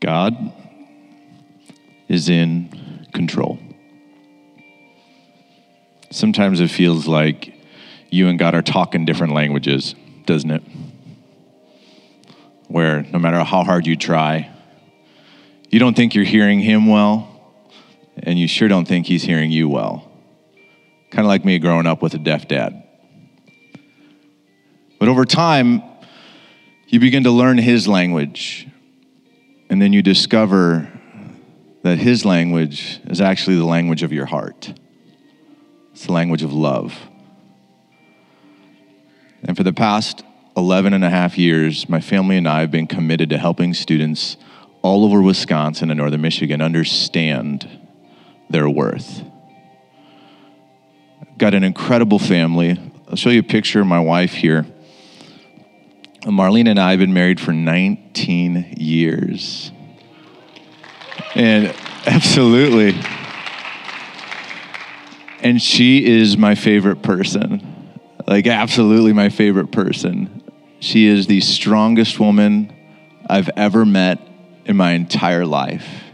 God 0.00 0.52
is 2.08 2.28
in 2.28 3.06
control. 3.12 3.58
Sometimes 6.10 6.60
it 6.60 6.68
feels 6.68 7.06
like 7.06 7.54
you 8.10 8.28
and 8.28 8.38
God 8.38 8.54
are 8.54 8.62
talking 8.62 9.04
different 9.04 9.32
languages, 9.32 9.94
doesn't 10.26 10.50
it? 10.50 10.62
Where 12.66 13.02
no 13.02 13.18
matter 13.18 13.44
how 13.44 13.62
hard 13.62 13.86
you 13.86 13.96
try, 13.96 14.50
you 15.68 15.78
don't 15.78 15.94
think 15.94 16.14
you're 16.14 16.24
hearing 16.24 16.60
Him 16.60 16.86
well, 16.86 17.28
and 18.16 18.38
you 18.38 18.48
sure 18.48 18.68
don't 18.68 18.86
think 18.86 19.06
He's 19.06 19.22
hearing 19.22 19.52
you 19.52 19.68
well. 19.68 20.10
Kind 21.10 21.26
of 21.26 21.28
like 21.28 21.44
me 21.44 21.58
growing 21.58 21.86
up 21.86 22.02
with 22.02 22.14
a 22.14 22.18
deaf 22.18 22.48
dad. 22.48 22.82
But 24.98 25.08
over 25.08 25.24
time, 25.24 25.82
you 26.88 26.98
begin 26.98 27.24
to 27.24 27.30
learn 27.30 27.58
His 27.58 27.86
language, 27.86 28.66
and 29.70 29.80
then 29.80 29.92
you 29.92 30.02
discover 30.02 30.90
that 31.82 31.96
His 31.96 32.24
language 32.24 33.00
is 33.06 33.20
actually 33.20 33.56
the 33.56 33.64
language 33.64 34.02
of 34.02 34.12
your 34.12 34.26
heart. 34.26 34.74
It's 35.92 36.06
the 36.06 36.12
language 36.12 36.42
of 36.42 36.52
love. 36.52 36.98
And 39.44 39.56
for 39.56 39.62
the 39.62 39.72
past 39.72 40.24
11 40.56 40.92
and 40.92 41.04
a 41.04 41.08
half 41.08 41.38
years, 41.38 41.88
my 41.88 42.00
family 42.00 42.36
and 42.36 42.48
I 42.48 42.60
have 42.60 42.70
been 42.70 42.88
committed 42.88 43.30
to 43.30 43.38
helping 43.38 43.72
students 43.72 44.36
all 44.82 45.04
over 45.04 45.22
Wisconsin 45.22 45.90
and 45.90 45.98
northern 45.98 46.20
Michigan 46.20 46.60
understand 46.60 47.68
their 48.50 48.68
worth. 48.68 49.22
Got 51.38 51.54
an 51.54 51.64
incredible 51.64 52.18
family. 52.18 52.78
I'll 53.08 53.16
show 53.16 53.30
you 53.30 53.40
a 53.40 53.44
picture 53.44 53.80
of 53.80 53.86
my 53.86 54.00
wife 54.00 54.32
here. 54.32 54.66
Marlene 56.22 56.68
and 56.68 56.78
I 56.78 56.90
have 56.90 57.00
been 57.00 57.14
married 57.14 57.40
for 57.40 57.52
19 57.52 58.74
years. 58.76 59.72
And 61.34 61.74
absolutely. 62.06 63.00
And 65.40 65.60
she 65.60 66.04
is 66.04 66.36
my 66.36 66.54
favorite 66.54 67.02
person. 67.02 67.98
Like, 68.26 68.46
absolutely 68.46 69.12
my 69.14 69.30
favorite 69.30 69.72
person. 69.72 70.42
She 70.80 71.06
is 71.06 71.26
the 71.26 71.40
strongest 71.40 72.20
woman 72.20 72.74
I've 73.28 73.48
ever 73.56 73.86
met 73.86 74.20
in 74.66 74.76
my 74.76 74.92
entire 74.92 75.46
life. 75.46 76.04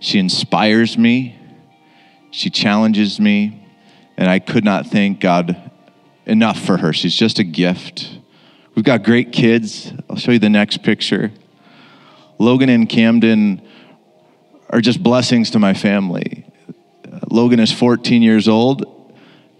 She 0.00 0.18
inspires 0.18 0.96
me, 0.96 1.38
she 2.30 2.50
challenges 2.50 3.20
me, 3.20 3.66
and 4.16 4.28
I 4.28 4.38
could 4.38 4.64
not 4.64 4.86
thank 4.86 5.20
God 5.20 5.70
enough 6.26 6.58
for 6.58 6.78
her. 6.78 6.92
She's 6.92 7.14
just 7.14 7.38
a 7.38 7.44
gift. 7.44 8.18
We've 8.74 8.84
got 8.84 9.02
great 9.02 9.32
kids. 9.32 9.92
I'll 10.08 10.16
show 10.16 10.32
you 10.32 10.38
the 10.38 10.48
next 10.48 10.82
picture. 10.82 11.30
Logan 12.38 12.68
and 12.68 12.88
Camden 12.88 13.62
are 14.70 14.80
just 14.80 15.02
blessings 15.02 15.50
to 15.50 15.58
my 15.58 15.74
family. 15.74 16.46
Logan 17.30 17.60
is 17.60 17.70
14 17.70 18.22
years 18.22 18.48
old, 18.48 18.84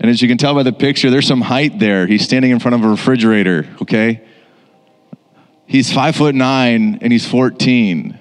and 0.00 0.10
as 0.10 0.20
you 0.20 0.28
can 0.28 0.38
tell 0.38 0.54
by 0.54 0.62
the 0.62 0.72
picture, 0.72 1.10
there's 1.10 1.26
some 1.26 1.42
height 1.42 1.78
there. 1.78 2.06
He's 2.06 2.22
standing 2.22 2.50
in 2.50 2.58
front 2.58 2.74
of 2.74 2.84
a 2.84 2.88
refrigerator, 2.88 3.68
okay? 3.82 4.22
He's 5.66 5.92
five 5.92 6.16
foot 6.16 6.34
nine 6.34 6.98
and 7.00 7.12
he's 7.12 7.26
14. 7.26 8.18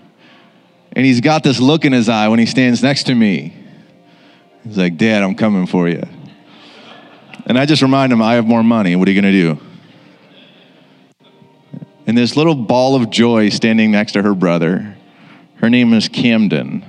And 0.93 1.05
he's 1.05 1.21
got 1.21 1.43
this 1.43 1.59
look 1.59 1.85
in 1.85 1.93
his 1.93 2.07
eye 2.07 2.27
when 2.27 2.39
he 2.39 2.45
stands 2.45 2.83
next 2.83 3.03
to 3.03 3.15
me. 3.15 3.53
He's 4.63 4.77
like, 4.77 4.97
Dad, 4.97 5.23
I'm 5.23 5.35
coming 5.35 5.65
for 5.65 5.89
you. 5.89 6.03
And 7.45 7.57
I 7.57 7.65
just 7.65 7.81
remind 7.81 8.13
him, 8.13 8.21
I 8.21 8.35
have 8.35 8.45
more 8.45 8.63
money. 8.63 8.95
What 8.95 9.07
are 9.07 9.11
you 9.11 9.21
going 9.21 9.33
to 9.33 9.55
do? 9.55 9.70
And 12.07 12.17
this 12.17 12.35
little 12.35 12.55
ball 12.55 12.95
of 12.95 13.09
joy 13.09 13.49
standing 13.49 13.91
next 13.91 14.13
to 14.13 14.23
her 14.23 14.33
brother, 14.33 14.97
her 15.57 15.69
name 15.69 15.93
is 15.93 16.07
Camden. 16.07 16.83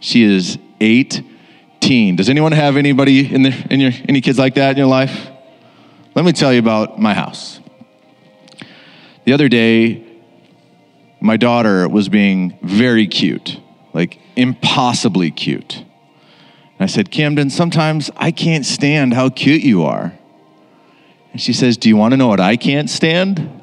She 0.00 0.22
is 0.22 0.58
18. 0.80 2.16
Does 2.16 2.28
anyone 2.28 2.52
have 2.52 2.76
anybody 2.76 3.32
in, 3.32 3.42
the, 3.42 3.66
in 3.70 3.80
your, 3.80 3.92
any 4.08 4.20
kids 4.20 4.38
like 4.38 4.54
that 4.54 4.72
in 4.72 4.76
your 4.76 4.86
life? 4.86 5.28
Let 6.14 6.24
me 6.24 6.32
tell 6.32 6.52
you 6.52 6.60
about 6.60 7.00
my 7.00 7.14
house. 7.14 7.60
The 9.24 9.32
other 9.32 9.48
day, 9.48 10.04
my 11.20 11.36
daughter 11.36 11.88
was 11.88 12.08
being 12.08 12.58
very 12.62 13.06
cute, 13.06 13.58
like 13.92 14.20
impossibly 14.36 15.30
cute. 15.30 15.78
And 15.78 16.80
I 16.80 16.86
said, 16.86 17.10
Camden, 17.10 17.50
sometimes 17.50 18.10
I 18.16 18.30
can't 18.30 18.66
stand 18.66 19.14
how 19.14 19.30
cute 19.30 19.62
you 19.62 19.84
are. 19.84 20.12
And 21.32 21.40
she 21.40 21.52
says, 21.52 21.76
Do 21.76 21.88
you 21.88 21.96
want 21.96 22.12
to 22.12 22.16
know 22.16 22.28
what 22.28 22.40
I 22.40 22.56
can't 22.56 22.90
stand? 22.90 23.62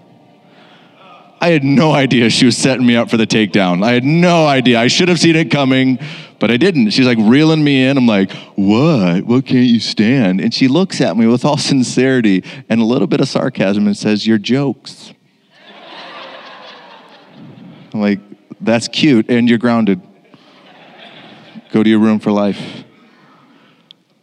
I 1.41 1.49
had 1.49 1.63
no 1.63 1.91
idea 1.91 2.29
she 2.29 2.45
was 2.45 2.55
setting 2.55 2.85
me 2.85 2.95
up 2.95 3.09
for 3.09 3.17
the 3.17 3.25
takedown. 3.25 3.83
I 3.83 3.93
had 3.93 4.03
no 4.03 4.45
idea. 4.45 4.79
I 4.79 4.87
should 4.87 5.09
have 5.09 5.19
seen 5.19 5.35
it 5.35 5.49
coming, 5.49 5.97
but 6.39 6.51
I 6.51 6.57
didn't. 6.57 6.91
She's 6.91 7.07
like 7.07 7.17
reeling 7.19 7.63
me 7.63 7.83
in. 7.83 7.97
I'm 7.97 8.05
like, 8.05 8.31
What? 8.55 9.25
What 9.25 9.47
can't 9.47 9.65
you 9.65 9.79
stand? 9.79 10.39
And 10.39 10.53
she 10.53 10.67
looks 10.67 11.01
at 11.01 11.17
me 11.17 11.25
with 11.25 11.43
all 11.43 11.57
sincerity 11.73 12.43
and 12.69 12.79
a 12.79 12.85
little 12.85 13.07
bit 13.07 13.21
of 13.21 13.27
sarcasm 13.27 13.87
and 13.87 13.97
says, 13.97 14.27
Your 14.27 14.37
jokes. 14.37 15.13
I'm 17.91 18.01
like, 18.01 18.19
That's 18.61 18.87
cute, 18.87 19.27
and 19.27 19.49
you're 19.49 19.57
grounded. 19.57 19.99
Go 21.71 21.81
to 21.81 21.89
your 21.89 21.99
room 21.99 22.19
for 22.19 22.31
life. 22.31 22.83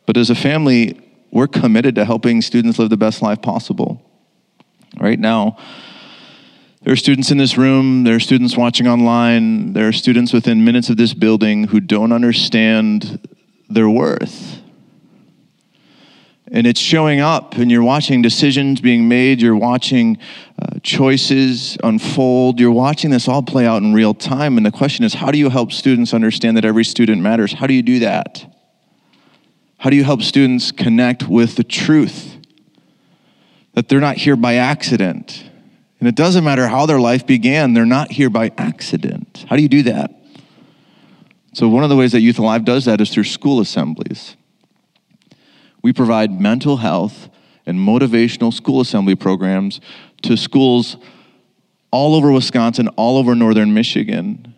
But 0.06 0.16
as 0.16 0.30
a 0.30 0.36
family, 0.36 1.00
we're 1.32 1.48
committed 1.48 1.96
to 1.96 2.04
helping 2.04 2.42
students 2.42 2.78
live 2.78 2.90
the 2.90 2.96
best 2.96 3.22
life 3.22 3.42
possible. 3.42 4.02
Right 5.00 5.18
now, 5.18 5.56
there 6.88 6.94
are 6.94 6.96
students 6.96 7.30
in 7.30 7.36
this 7.36 7.58
room, 7.58 8.04
there 8.04 8.14
are 8.14 8.18
students 8.18 8.56
watching 8.56 8.88
online, 8.88 9.74
there 9.74 9.86
are 9.86 9.92
students 9.92 10.32
within 10.32 10.64
minutes 10.64 10.88
of 10.88 10.96
this 10.96 11.12
building 11.12 11.64
who 11.64 11.80
don't 11.80 12.12
understand 12.12 13.28
their 13.68 13.90
worth. 13.90 14.62
And 16.50 16.66
it's 16.66 16.80
showing 16.80 17.20
up, 17.20 17.56
and 17.56 17.70
you're 17.70 17.82
watching 17.82 18.22
decisions 18.22 18.80
being 18.80 19.06
made, 19.06 19.42
you're 19.42 19.54
watching 19.54 20.16
uh, 20.62 20.78
choices 20.82 21.76
unfold, 21.84 22.58
you're 22.58 22.72
watching 22.72 23.10
this 23.10 23.28
all 23.28 23.42
play 23.42 23.66
out 23.66 23.82
in 23.82 23.92
real 23.92 24.14
time. 24.14 24.56
And 24.56 24.64
the 24.64 24.72
question 24.72 25.04
is 25.04 25.12
how 25.12 25.30
do 25.30 25.36
you 25.36 25.50
help 25.50 25.72
students 25.72 26.14
understand 26.14 26.56
that 26.56 26.64
every 26.64 26.84
student 26.86 27.20
matters? 27.20 27.52
How 27.52 27.66
do 27.66 27.74
you 27.74 27.82
do 27.82 27.98
that? 27.98 28.46
How 29.76 29.90
do 29.90 29.96
you 29.96 30.04
help 30.04 30.22
students 30.22 30.72
connect 30.72 31.28
with 31.28 31.56
the 31.56 31.64
truth? 31.64 32.38
That 33.74 33.90
they're 33.90 34.00
not 34.00 34.16
here 34.16 34.36
by 34.36 34.54
accident 34.54 35.47
and 35.98 36.08
it 36.08 36.14
doesn't 36.14 36.44
matter 36.44 36.68
how 36.68 36.86
their 36.86 37.00
life 37.00 37.26
began, 37.26 37.74
they're 37.74 37.86
not 37.86 38.12
here 38.12 38.30
by 38.30 38.52
accident. 38.56 39.44
How 39.48 39.56
do 39.56 39.62
you 39.62 39.68
do 39.68 39.82
that? 39.84 40.12
So, 41.54 41.68
one 41.68 41.82
of 41.82 41.90
the 41.90 41.96
ways 41.96 42.12
that 42.12 42.20
Youth 42.20 42.38
Alive 42.38 42.64
does 42.64 42.84
that 42.84 43.00
is 43.00 43.10
through 43.10 43.24
school 43.24 43.60
assemblies. 43.60 44.36
We 45.82 45.92
provide 45.92 46.40
mental 46.40 46.76
health 46.76 47.28
and 47.66 47.78
motivational 47.78 48.52
school 48.52 48.80
assembly 48.80 49.14
programs 49.14 49.80
to 50.22 50.36
schools 50.36 50.96
all 51.90 52.14
over 52.14 52.30
Wisconsin, 52.30 52.88
all 52.88 53.16
over 53.16 53.34
northern 53.34 53.74
Michigan. 53.74 54.54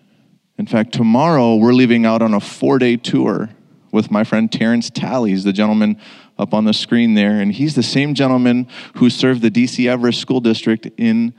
In 0.59 0.67
fact, 0.67 0.93
tomorrow 0.93 1.57
we're 1.57 1.73
leaving 1.73 2.05
out 2.05 2.23
on 2.23 2.35
a 2.35 2.41
four 2.41 2.79
day 2.79 2.97
tour 2.97 3.51
with 3.93 4.11
my 4.11 4.25
friend 4.25 4.51
Terrence 4.51 4.91
Talley. 4.91 5.31
He's 5.31 5.45
the 5.45 5.53
gentleman 5.53 5.99
up 6.41 6.55
on 6.55 6.65
the 6.65 6.73
screen 6.73 7.15
there. 7.15 7.41
And 7.41 7.53
he's 7.53 7.75
the 7.75 7.83
same 7.83 8.15
gentleman 8.15 8.67
who 8.97 9.11
served 9.11 9.43
the 9.43 9.51
DC 9.51 9.87
Everest 9.87 10.21
School 10.21 10.41
District 10.41 10.89
in 10.97 11.35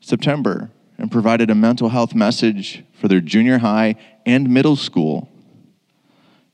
September 0.00 0.70
and 0.98 1.10
provided 1.10 1.50
a 1.50 1.54
mental 1.54 1.88
health 1.88 2.14
message 2.14 2.84
for 2.92 3.08
their 3.08 3.20
junior 3.20 3.58
high 3.58 3.96
and 4.26 4.48
middle 4.48 4.76
school. 4.76 5.28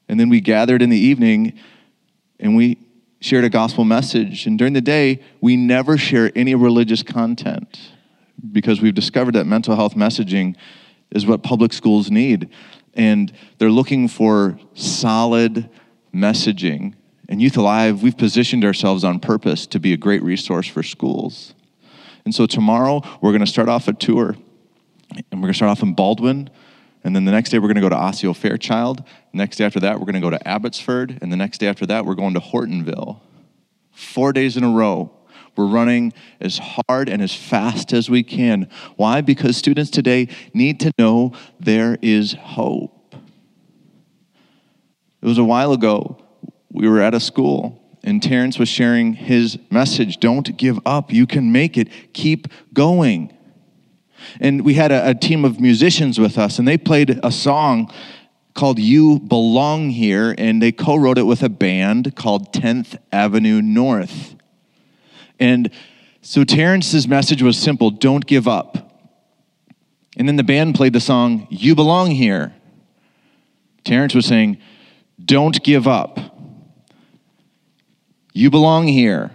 And 0.09 0.19
then 0.19 0.29
we 0.29 0.41
gathered 0.41 0.81
in 0.81 0.91
the 0.91 0.99
evening 0.99 1.59
and 2.39 2.57
we 2.57 2.79
shared 3.21 3.45
a 3.45 3.51
gospel 3.51 3.85
message. 3.85 4.47
And 4.47 4.57
during 4.57 4.73
the 4.73 4.81
day, 4.81 5.21
we 5.41 5.57
never 5.57 5.99
share 5.99 6.31
any 6.37 6.55
religious 6.55 7.03
content 7.03 7.93
because 8.53 8.81
we've 8.81 8.95
discovered 8.95 9.35
that 9.35 9.45
mental 9.45 9.75
health 9.75 9.95
messaging 9.95 10.55
is 11.11 11.27
what 11.27 11.43
public 11.43 11.73
schools 11.73 12.11
need. 12.11 12.49
And 12.95 13.33
they're 13.59 13.71
looking 13.71 14.07
for 14.07 14.59
solid 14.75 15.69
messaging 16.15 16.95
and 17.29 17.43
Youth 17.43 17.59
Alive, 17.59 18.03
we've 18.03 18.17
positioned 18.17 18.65
ourselves 18.65 19.05
on 19.05 19.21
purpose 19.21 19.67
to 19.69 19.79
be 19.79 19.93
a 19.93 19.99
great 19.99 20.23
resource 20.23 20.67
for 20.67 20.83
schools. 20.83 21.55
And 22.25 22.35
so 22.35 22.47
tomorrow, 22.47 23.03
we're 23.21 23.33
going 23.33 23.45
to 23.45 23.47
start 23.47 23.69
off 23.69 23.87
a 23.87 23.93
tour. 23.93 24.35
And 25.11 25.25
we're 25.33 25.41
going 25.41 25.53
to 25.53 25.57
start 25.57 25.71
off 25.71 25.83
in 25.83 25.95
Baldwin. 25.95 26.49
And 27.05 27.15
then 27.15 27.27
the 27.27 27.33
next 27.33 27.51
day, 27.51 27.59
we're 27.59 27.69
going 27.69 27.77
to 27.77 27.83
go 27.83 27.89
to 27.91 27.97
Osseo 27.97 28.33
Fairchild. 28.33 29.05
Next 29.33 29.59
day 29.59 29.65
after 29.65 29.81
that, 29.81 29.99
we're 29.99 30.07
going 30.07 30.15
to 30.15 30.21
go 30.21 30.31
to 30.31 30.49
Abbotsford. 30.49 31.19
And 31.21 31.31
the 31.31 31.37
next 31.37 31.59
day 31.59 31.69
after 31.69 31.85
that, 31.87 32.07
we're 32.07 32.15
going 32.15 32.35
to 32.35 32.41
Hortonville. 32.41 33.21
Four 33.93 34.33
days 34.33 34.57
in 34.57 34.65
a 34.65 34.71
row. 34.71 35.13
We're 35.55 35.67
running 35.67 36.13
as 36.41 36.59
hard 36.59 37.09
and 37.09 37.21
as 37.21 37.35
fast 37.35 37.93
as 37.93 38.09
we 38.09 38.23
can. 38.23 38.69
Why? 38.97 39.21
Because 39.21 39.57
students 39.57 39.91
today 39.91 40.29
need 40.55 40.81
to 40.81 40.93
know 40.99 41.33
there 41.61 41.99
is 42.01 42.33
hope. 42.33 43.15
It 45.21 45.27
was 45.27 45.39
a 45.39 45.45
while 45.45 45.73
ago 45.73 46.25
we 46.79 46.89
were 46.89 47.01
at 47.01 47.15
a 47.15 47.21
school 47.21 47.79
and 48.03 48.23
Terrence 48.23 48.59
was 48.59 48.69
sharing 48.69 49.15
his 49.15 49.59
message 49.71 50.19
Don't 50.19 50.57
give 50.57 50.79
up. 50.87 51.13
You 51.13 51.27
can 51.27 51.53
make 51.53 51.77
it. 51.77 51.89
Keep 52.13 52.49
going. 52.73 53.37
And 54.41 54.65
we 54.65 54.75
had 54.75 54.91
a, 54.91 55.11
a 55.11 55.15
team 55.15 55.45
of 55.45 55.61
musicians 55.61 56.19
with 56.19 56.39
us, 56.39 56.59
and 56.59 56.67
they 56.67 56.79
played 56.79 57.21
a 57.23 57.31
song 57.31 57.93
called 58.55 58.79
You 58.79 59.19
Belong 59.21 59.91
Here, 59.91 60.35
and 60.39 60.63
they 60.63 60.73
co 60.73 60.97
wrote 60.97 61.19
it 61.19 61.25
with 61.25 61.43
a 61.43 61.49
band 61.49 62.17
called 62.17 62.53
10th 62.53 62.97
Avenue 63.13 63.61
North. 63.61 64.35
And 65.39 65.71
so 66.23 66.45
Terrence's 66.45 67.07
message 67.07 67.43
was 67.43 67.59
simple 67.59 67.91
don't 67.91 68.27
give 68.27 68.49
up. 68.49 68.85
And 70.17 70.27
then 70.27 70.37
the 70.37 70.45
band 70.45 70.75
played 70.75 70.93
the 70.95 71.01
song 71.01 71.47
You 71.51 71.75
Belong 71.75 72.11
Here. 72.11 72.55
Terrence 73.85 74.15
was 74.15 74.27
saying, 74.27 74.59
Don't 75.23 75.63
give 75.63 75.87
up. 75.87 76.38
You 78.33 78.51
belong 78.51 78.87
here. 78.87 79.31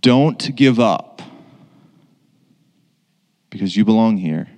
Don't 0.00 0.54
give 0.54 0.78
up 0.78 1.22
because 3.50 3.76
you 3.76 3.84
belong 3.84 4.16
here. 4.16 4.48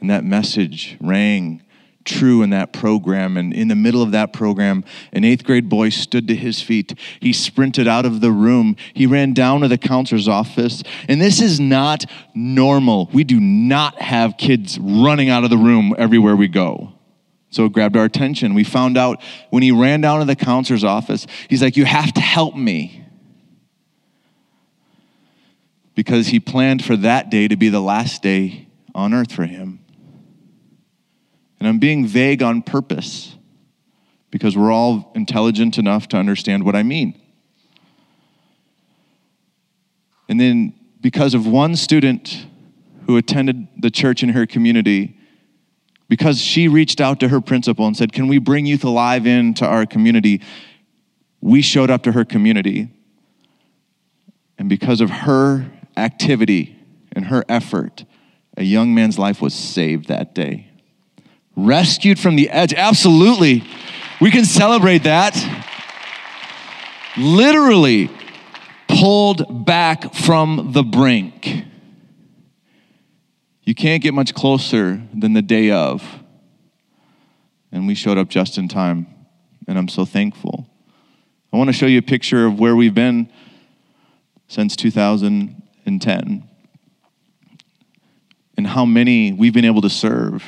And 0.00 0.10
that 0.10 0.24
message 0.24 0.96
rang 1.00 1.62
true 2.04 2.42
in 2.42 2.50
that 2.50 2.72
program. 2.72 3.36
And 3.36 3.52
in 3.52 3.68
the 3.68 3.76
middle 3.76 4.02
of 4.02 4.10
that 4.12 4.32
program, 4.32 4.84
an 5.12 5.24
eighth 5.24 5.44
grade 5.44 5.68
boy 5.68 5.90
stood 5.90 6.28
to 6.28 6.34
his 6.34 6.60
feet. 6.60 6.98
He 7.20 7.32
sprinted 7.32 7.86
out 7.86 8.04
of 8.04 8.20
the 8.20 8.32
room. 8.32 8.76
He 8.94 9.06
ran 9.06 9.32
down 9.32 9.60
to 9.60 9.68
the 9.68 9.78
counselor's 9.78 10.28
office. 10.28 10.82
And 11.08 11.20
this 11.20 11.40
is 11.40 11.60
not 11.60 12.04
normal. 12.34 13.08
We 13.12 13.24
do 13.24 13.38
not 13.38 14.00
have 14.00 14.36
kids 14.36 14.78
running 14.78 15.28
out 15.28 15.44
of 15.44 15.50
the 15.50 15.56
room 15.56 15.94
everywhere 15.98 16.36
we 16.36 16.48
go. 16.48 16.92
So 17.52 17.66
it 17.66 17.72
grabbed 17.72 17.96
our 17.96 18.04
attention. 18.04 18.54
We 18.54 18.64
found 18.64 18.96
out 18.96 19.22
when 19.50 19.62
he 19.62 19.70
ran 19.70 20.00
down 20.00 20.18
to 20.20 20.24
the 20.24 20.34
counselor's 20.34 20.84
office, 20.84 21.26
he's 21.48 21.62
like, 21.62 21.76
You 21.76 21.84
have 21.84 22.12
to 22.14 22.20
help 22.20 22.56
me. 22.56 23.06
Because 25.94 26.28
he 26.28 26.40
planned 26.40 26.82
for 26.82 26.96
that 26.96 27.30
day 27.30 27.46
to 27.46 27.56
be 27.56 27.68
the 27.68 27.80
last 27.80 28.22
day 28.22 28.68
on 28.94 29.12
earth 29.12 29.30
for 29.30 29.44
him. 29.44 29.84
And 31.60 31.68
I'm 31.68 31.78
being 31.78 32.06
vague 32.06 32.42
on 32.42 32.62
purpose 32.62 33.36
because 34.30 34.56
we're 34.56 34.72
all 34.72 35.12
intelligent 35.14 35.76
enough 35.76 36.08
to 36.08 36.16
understand 36.16 36.64
what 36.64 36.74
I 36.74 36.82
mean. 36.82 37.20
And 40.26 40.40
then, 40.40 40.72
because 41.02 41.34
of 41.34 41.46
one 41.46 41.76
student 41.76 42.46
who 43.06 43.18
attended 43.18 43.68
the 43.76 43.90
church 43.90 44.22
in 44.22 44.30
her 44.30 44.46
community, 44.46 45.18
because 46.12 46.38
she 46.38 46.68
reached 46.68 47.00
out 47.00 47.20
to 47.20 47.28
her 47.28 47.40
principal 47.40 47.86
and 47.86 47.96
said, 47.96 48.12
Can 48.12 48.28
we 48.28 48.36
bring 48.36 48.66
Youth 48.66 48.84
Alive 48.84 49.26
into 49.26 49.64
our 49.64 49.86
community? 49.86 50.42
We 51.40 51.62
showed 51.62 51.88
up 51.88 52.02
to 52.02 52.12
her 52.12 52.26
community. 52.26 52.90
And 54.58 54.68
because 54.68 55.00
of 55.00 55.08
her 55.08 55.72
activity 55.96 56.76
and 57.12 57.24
her 57.24 57.46
effort, 57.48 58.04
a 58.58 58.62
young 58.62 58.94
man's 58.94 59.18
life 59.18 59.40
was 59.40 59.54
saved 59.54 60.08
that 60.08 60.34
day 60.34 60.68
rescued 61.56 62.18
from 62.18 62.36
the 62.36 62.50
edge. 62.50 62.74
Absolutely. 62.74 63.64
We 64.20 64.30
can 64.30 64.44
celebrate 64.44 65.04
that. 65.04 65.34
Literally 67.16 68.10
pulled 68.86 69.64
back 69.64 70.12
from 70.12 70.72
the 70.72 70.82
brink. 70.82 71.64
You 73.64 73.74
can't 73.74 74.02
get 74.02 74.12
much 74.12 74.34
closer 74.34 75.00
than 75.14 75.34
the 75.34 75.42
day 75.42 75.70
of. 75.70 76.02
And 77.70 77.86
we 77.86 77.94
showed 77.94 78.18
up 78.18 78.28
just 78.28 78.58
in 78.58 78.68
time, 78.68 79.06
and 79.66 79.78
I'm 79.78 79.88
so 79.88 80.04
thankful. 80.04 80.68
I 81.52 81.56
want 81.56 81.68
to 81.68 81.72
show 81.72 81.86
you 81.86 81.98
a 81.98 82.02
picture 82.02 82.44
of 82.46 82.58
where 82.58 82.74
we've 82.74 82.94
been 82.94 83.30
since 84.48 84.74
2010 84.76 86.48
and 88.56 88.66
how 88.66 88.84
many 88.84 89.32
we've 89.32 89.54
been 89.54 89.64
able 89.64 89.80
to 89.82 89.90
serve 89.90 90.44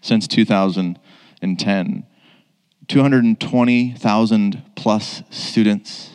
since 0.00 0.26
2010. 0.26 2.06
220,000 2.88 4.62
plus 4.74 5.22
students. 5.30 6.10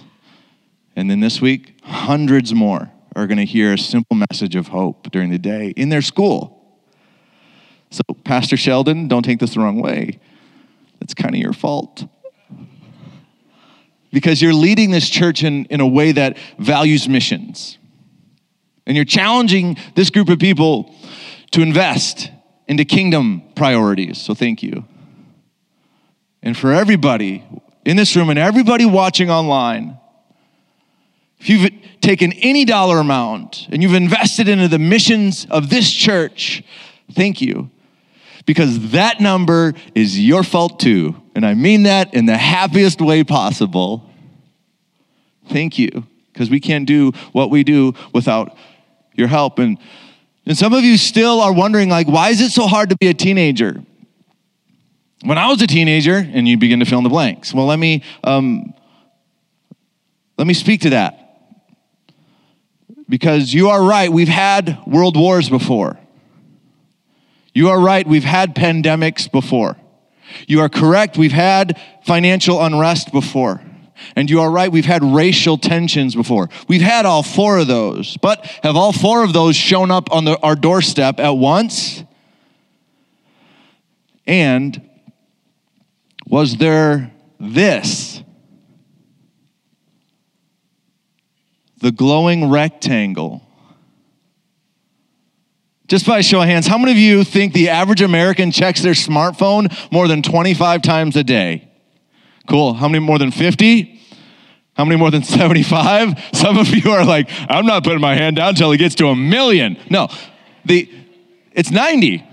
And 0.95 1.09
then 1.09 1.21
this 1.21 1.39
week, 1.39 1.79
hundreds 1.83 2.53
more 2.53 2.91
are 3.15 3.27
going 3.27 3.37
to 3.37 3.45
hear 3.45 3.73
a 3.73 3.77
simple 3.77 4.17
message 4.29 4.55
of 4.55 4.67
hope 4.67 5.09
during 5.11 5.29
the 5.29 5.39
day 5.39 5.69
in 5.77 5.89
their 5.89 6.01
school. 6.01 6.79
So, 7.89 8.01
Pastor 8.23 8.57
Sheldon, 8.57 9.07
don't 9.07 9.23
take 9.23 9.39
this 9.39 9.53
the 9.53 9.61
wrong 9.61 9.79
way. 9.79 10.19
It's 11.01 11.13
kind 11.13 11.33
of 11.33 11.39
your 11.39 11.53
fault. 11.53 12.05
Because 14.11 14.41
you're 14.41 14.53
leading 14.53 14.91
this 14.91 15.09
church 15.09 15.43
in, 15.43 15.65
in 15.65 15.79
a 15.79 15.87
way 15.87 16.11
that 16.11 16.37
values 16.57 17.07
missions. 17.07 17.77
And 18.85 18.95
you're 18.95 19.05
challenging 19.05 19.77
this 19.95 20.09
group 20.09 20.29
of 20.29 20.39
people 20.39 20.93
to 21.51 21.61
invest 21.61 22.31
into 22.67 22.85
kingdom 22.85 23.43
priorities. 23.55 24.19
So 24.19 24.33
thank 24.33 24.61
you. 24.61 24.85
And 26.43 26.55
for 26.55 26.73
everybody 26.73 27.43
in 27.85 27.97
this 27.97 28.15
room 28.15 28.29
and 28.29 28.37
everybody 28.37 28.85
watching 28.85 29.29
online, 29.29 29.97
if 31.39 31.49
you've 31.49 31.71
taken 32.05 32.31
any 32.33 32.65
dollar 32.65 32.99
amount 32.99 33.67
and 33.71 33.81
you've 33.81 33.95
invested 33.95 34.47
into 34.47 34.67
the 34.67 34.79
missions 34.79 35.45
of 35.49 35.69
this 35.69 35.91
church, 35.91 36.63
thank 37.11 37.41
you. 37.41 37.71
Because 38.45 38.91
that 38.91 39.19
number 39.19 39.73
is 39.95 40.19
your 40.19 40.43
fault 40.43 40.79
too. 40.79 41.15
And 41.33 41.45
I 41.45 41.55
mean 41.55 41.83
that 41.83 42.13
in 42.13 42.27
the 42.27 42.37
happiest 42.37 43.01
way 43.01 43.23
possible. 43.23 44.07
Thank 45.49 45.79
you. 45.79 46.05
Because 46.31 46.49
we 46.49 46.59
can't 46.59 46.87
do 46.87 47.11
what 47.31 47.49
we 47.49 47.63
do 47.63 47.93
without 48.13 48.55
your 49.15 49.27
help. 49.27 49.57
And 49.57 49.79
and 50.45 50.55
some 50.55 50.73
of 50.73 50.83
you 50.83 50.97
still 50.97 51.41
are 51.41 51.51
wondering, 51.51 51.89
like, 51.89 52.07
why 52.07 52.29
is 52.29 52.39
it 52.39 52.51
so 52.51 52.67
hard 52.67 52.89
to 52.91 52.97
be 52.97 53.07
a 53.07 53.15
teenager? 53.15 53.81
When 55.23 55.39
I 55.39 55.47
was 55.47 55.59
a 55.63 55.65
teenager, 55.65 56.17
and 56.17 56.47
you 56.47 56.55
begin 56.55 56.79
to 56.81 56.85
fill 56.85 56.99
in 56.99 57.03
the 57.03 57.09
blanks. 57.09 57.51
Well, 57.51 57.65
let 57.65 57.79
me 57.79 58.03
um, 58.23 58.75
let 60.37 60.45
me 60.45 60.53
speak 60.53 60.81
to 60.81 60.91
that. 60.91 61.24
Because 63.07 63.53
you 63.53 63.69
are 63.69 63.83
right, 63.83 64.11
we've 64.11 64.27
had 64.27 64.79
world 64.87 65.17
wars 65.17 65.49
before. 65.49 65.97
You 67.53 67.69
are 67.69 67.79
right, 67.79 68.05
we've 68.05 68.23
had 68.23 68.55
pandemics 68.55 69.31
before. 69.31 69.77
You 70.47 70.61
are 70.61 70.69
correct, 70.69 71.17
we've 71.17 71.31
had 71.31 71.79
financial 72.03 72.61
unrest 72.61 73.11
before. 73.11 73.61
And 74.15 74.29
you 74.29 74.41
are 74.41 74.51
right, 74.51 74.71
we've 74.71 74.85
had 74.85 75.03
racial 75.03 75.57
tensions 75.57 76.15
before. 76.15 76.49
We've 76.67 76.81
had 76.81 77.05
all 77.05 77.23
four 77.23 77.59
of 77.59 77.67
those. 77.67 78.17
But 78.17 78.45
have 78.63 78.75
all 78.75 78.91
four 78.91 79.23
of 79.23 79.33
those 79.33 79.55
shown 79.55 79.91
up 79.91 80.11
on 80.11 80.25
the, 80.25 80.37
our 80.41 80.55
doorstep 80.55 81.19
at 81.19 81.37
once? 81.37 82.03
And 84.27 84.89
was 86.27 86.57
there 86.57 87.13
this? 87.39 88.14
The 91.79 91.91
glowing 91.91 92.49
rectangle. 92.49 93.41
Just 95.87 96.07
by 96.07 96.21
show 96.21 96.41
of 96.41 96.47
hands, 96.47 96.65
how 96.65 96.77
many 96.79 96.91
of 96.91 96.97
you 96.97 97.23
think 97.23 97.53
the 97.53 97.69
average 97.69 98.01
American 98.01 98.51
checks 98.51 98.81
their 98.81 98.93
smartphone 98.93 99.71
more 99.91 100.07
than 100.07 100.23
25 100.23 100.81
times 100.81 101.15
a 101.15 101.23
day? 101.23 101.69
Cool. 102.47 102.73
How 102.73 102.87
many 102.87 102.99
more 102.99 103.19
than 103.19 103.31
50? 103.31 104.01
How 104.75 104.83
many 104.83 104.97
more 104.97 105.11
than 105.11 105.23
75? 105.23 106.29
Some 106.33 106.57
of 106.57 106.67
you 106.69 106.91
are 106.91 107.05
like, 107.05 107.29
I'm 107.49 107.65
not 107.65 107.83
putting 107.83 108.01
my 108.01 108.15
hand 108.15 108.37
down 108.37 108.49
until 108.49 108.71
it 108.71 108.77
gets 108.77 108.95
to 108.95 109.07
a 109.07 109.15
million. 109.15 109.77
No, 109.89 110.09
the, 110.65 110.89
it's 111.51 111.71
90. 111.71 112.23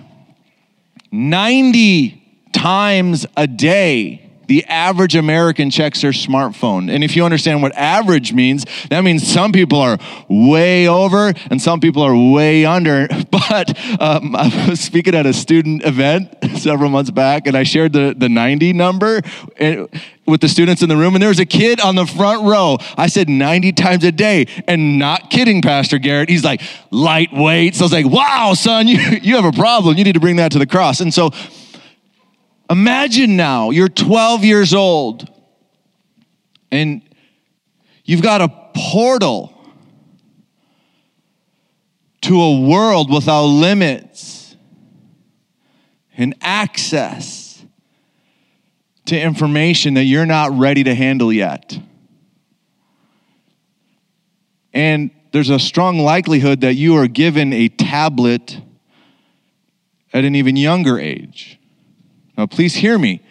90 1.10 2.48
times 2.52 3.26
a 3.36 3.46
day 3.46 4.21
the 4.52 4.66
average 4.66 5.16
American 5.16 5.70
checks 5.70 6.02
their 6.02 6.10
smartphone. 6.10 6.92
And 6.92 7.02
if 7.02 7.16
you 7.16 7.24
understand 7.24 7.62
what 7.62 7.74
average 7.74 8.34
means, 8.34 8.66
that 8.90 9.00
means 9.00 9.26
some 9.26 9.50
people 9.50 9.78
are 9.78 9.98
way 10.28 10.86
over 10.86 11.32
and 11.48 11.58
some 11.58 11.80
people 11.80 12.02
are 12.02 12.14
way 12.14 12.66
under. 12.66 13.08
But 13.32 13.76
um, 14.00 14.36
I 14.36 14.66
was 14.68 14.80
speaking 14.80 15.14
at 15.14 15.24
a 15.24 15.32
student 15.32 15.84
event 15.84 16.36
several 16.58 16.90
months 16.90 17.10
back 17.10 17.46
and 17.46 17.56
I 17.56 17.62
shared 17.62 17.94
the, 17.94 18.14
the 18.16 18.28
90 18.28 18.74
number 18.74 19.22
eh, 19.56 19.86
with 20.26 20.42
the 20.42 20.48
students 20.48 20.82
in 20.82 20.88
the 20.88 20.96
room, 20.96 21.14
and 21.14 21.22
there 21.22 21.30
was 21.30 21.40
a 21.40 21.46
kid 21.46 21.80
on 21.80 21.96
the 21.96 22.06
front 22.06 22.44
row. 22.44 22.78
I 22.96 23.08
said 23.08 23.28
90 23.28 23.72
times 23.72 24.04
a 24.04 24.12
day, 24.12 24.46
and 24.68 24.98
not 24.98 25.30
kidding, 25.30 25.62
Pastor 25.62 25.98
Garrett. 25.98 26.28
He's 26.28 26.44
like, 26.44 26.62
lightweight. 26.90 27.74
So 27.74 27.82
I 27.82 27.86
was 27.86 27.92
like, 27.92 28.06
wow, 28.06 28.54
son, 28.54 28.86
you, 28.86 28.98
you 28.98 29.34
have 29.34 29.44
a 29.44 29.52
problem. 29.52 29.96
You 29.96 30.04
need 30.04 30.12
to 30.12 30.20
bring 30.20 30.36
that 30.36 30.52
to 30.52 30.58
the 30.60 30.66
cross. 30.66 31.00
And 31.00 31.12
so 31.12 31.30
Imagine 32.72 33.36
now 33.36 33.68
you're 33.68 33.90
12 33.90 34.44
years 34.44 34.72
old 34.72 35.30
and 36.70 37.02
you've 38.02 38.22
got 38.22 38.40
a 38.40 38.48
portal 38.74 39.52
to 42.22 42.40
a 42.40 42.60
world 42.60 43.12
without 43.12 43.44
limits 43.44 44.56
and 46.16 46.34
access 46.40 47.62
to 49.04 49.20
information 49.20 49.92
that 49.94 50.04
you're 50.04 50.24
not 50.24 50.56
ready 50.56 50.82
to 50.84 50.94
handle 50.94 51.30
yet. 51.30 51.78
And 54.72 55.10
there's 55.32 55.50
a 55.50 55.58
strong 55.58 55.98
likelihood 55.98 56.62
that 56.62 56.72
you 56.72 56.96
are 56.96 57.06
given 57.06 57.52
a 57.52 57.68
tablet 57.68 58.62
at 60.14 60.24
an 60.24 60.34
even 60.34 60.56
younger 60.56 60.98
age. 60.98 61.58
Now, 62.42 62.46
please 62.46 62.74
hear 62.74 62.98
me. 62.98 63.22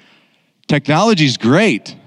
Technology 0.69 1.25
is 1.25 1.35
great. 1.35 1.97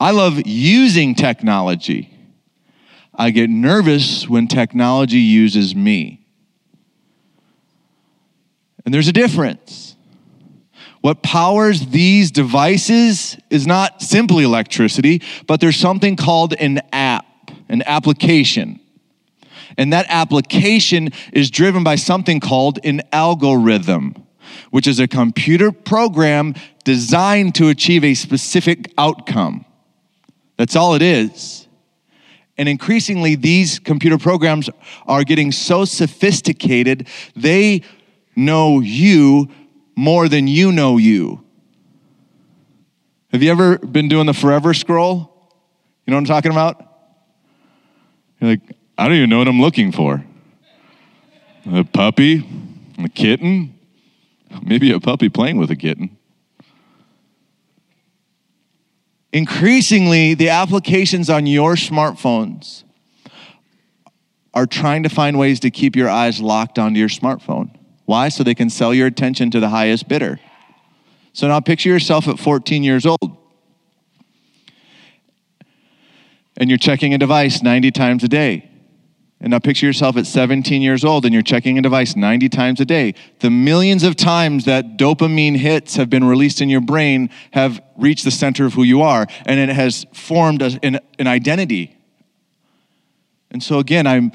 I 0.00 0.10
love 0.10 0.44
using 0.44 1.14
technology. 1.14 2.12
I 3.14 3.30
get 3.30 3.48
nervous 3.48 4.28
when 4.28 4.48
technology 4.48 5.20
uses 5.20 5.76
me. 5.76 6.26
And 8.84 8.92
there's 8.92 9.06
a 9.06 9.12
difference. 9.12 9.94
What 11.00 11.22
powers 11.22 11.86
these 11.86 12.32
devices 12.32 13.38
is 13.48 13.64
not 13.64 14.02
simply 14.02 14.42
electricity, 14.42 15.22
but 15.46 15.60
there's 15.60 15.76
something 15.76 16.16
called 16.16 16.54
an 16.54 16.80
app, 16.90 17.52
an 17.68 17.84
application. 17.86 18.80
And 19.76 19.92
that 19.92 20.06
application 20.08 21.10
is 21.32 21.52
driven 21.52 21.84
by 21.84 21.94
something 21.94 22.40
called 22.40 22.80
an 22.82 23.02
algorithm, 23.12 24.24
which 24.70 24.86
is 24.86 25.00
a 25.00 25.08
computer 25.08 25.72
program 25.72 26.54
designed 26.84 27.54
to 27.56 27.68
achieve 27.68 28.04
a 28.04 28.14
specific 28.14 28.92
outcome. 28.96 29.64
That's 30.56 30.76
all 30.76 30.94
it 30.94 31.02
is. 31.02 31.68
And 32.56 32.68
increasingly, 32.68 33.36
these 33.36 33.78
computer 33.78 34.18
programs 34.18 34.68
are 35.06 35.22
getting 35.22 35.52
so 35.52 35.84
sophisticated, 35.84 37.06
they 37.36 37.82
know 38.34 38.80
you 38.80 39.48
more 39.94 40.28
than 40.28 40.48
you 40.48 40.72
know 40.72 40.96
you. 40.96 41.44
Have 43.30 43.42
you 43.42 43.50
ever 43.50 43.78
been 43.78 44.08
doing 44.08 44.26
the 44.26 44.34
forever 44.34 44.74
scroll? 44.74 45.52
You 46.06 46.10
know 46.10 46.16
what 46.16 46.20
I'm 46.20 46.24
talking 46.24 46.50
about? 46.50 46.84
You're 48.40 48.50
like, 48.50 48.60
I 48.96 49.06
don't 49.06 49.16
even 49.16 49.30
know 49.30 49.38
what 49.38 49.48
I'm 49.48 49.60
looking 49.60 49.92
for. 49.92 50.24
A 51.70 51.84
puppy, 51.84 52.44
a 52.98 53.08
kitten, 53.08 53.77
maybe 54.62 54.92
a 54.92 55.00
puppy 55.00 55.28
playing 55.28 55.58
with 55.58 55.70
a 55.70 55.76
kitten. 55.76 56.16
Increasingly, 59.32 60.34
the 60.34 60.48
applications 60.48 61.28
on 61.28 61.46
your 61.46 61.74
smartphones 61.74 62.84
are 64.54 64.66
trying 64.66 65.02
to 65.02 65.08
find 65.08 65.38
ways 65.38 65.60
to 65.60 65.70
keep 65.70 65.94
your 65.94 66.08
eyes 66.08 66.40
locked 66.40 66.78
onto 66.78 66.98
your 66.98 67.08
smartphone. 67.08 67.70
Why? 68.06 68.30
So 68.30 68.42
they 68.42 68.54
can 68.54 68.70
sell 68.70 68.94
your 68.94 69.06
attention 69.06 69.50
to 69.50 69.60
the 69.60 69.68
highest 69.68 70.08
bidder. 70.08 70.40
So 71.34 71.46
now 71.46 71.60
picture 71.60 71.90
yourself 71.90 72.26
at 72.26 72.38
14 72.38 72.82
years 72.82 73.04
old. 73.04 73.36
And 76.56 76.70
you're 76.70 76.78
checking 76.78 77.14
a 77.14 77.18
device 77.18 77.62
90 77.62 77.90
times 77.92 78.24
a 78.24 78.28
day. 78.28 78.67
And 79.40 79.52
now 79.52 79.60
picture 79.60 79.86
yourself 79.86 80.16
at 80.16 80.26
17 80.26 80.82
years 80.82 81.04
old 81.04 81.24
and 81.24 81.32
you're 81.32 81.44
checking 81.44 81.78
a 81.78 81.82
device 81.82 82.16
90 82.16 82.48
times 82.48 82.80
a 82.80 82.84
day. 82.84 83.14
The 83.38 83.50
millions 83.50 84.02
of 84.02 84.16
times 84.16 84.64
that 84.64 84.96
dopamine 84.96 85.56
hits 85.56 85.94
have 85.94 86.10
been 86.10 86.24
released 86.24 86.60
in 86.60 86.68
your 86.68 86.80
brain 86.80 87.30
have 87.52 87.80
reached 87.96 88.24
the 88.24 88.32
center 88.32 88.66
of 88.66 88.74
who 88.74 88.82
you 88.82 89.02
are, 89.02 89.26
and 89.46 89.60
it 89.60 89.68
has 89.68 90.06
formed 90.12 90.62
an, 90.62 90.98
an 91.18 91.26
identity. 91.26 91.96
And 93.50 93.62
so, 93.62 93.78
again, 93.78 94.06
I'm 94.06 94.32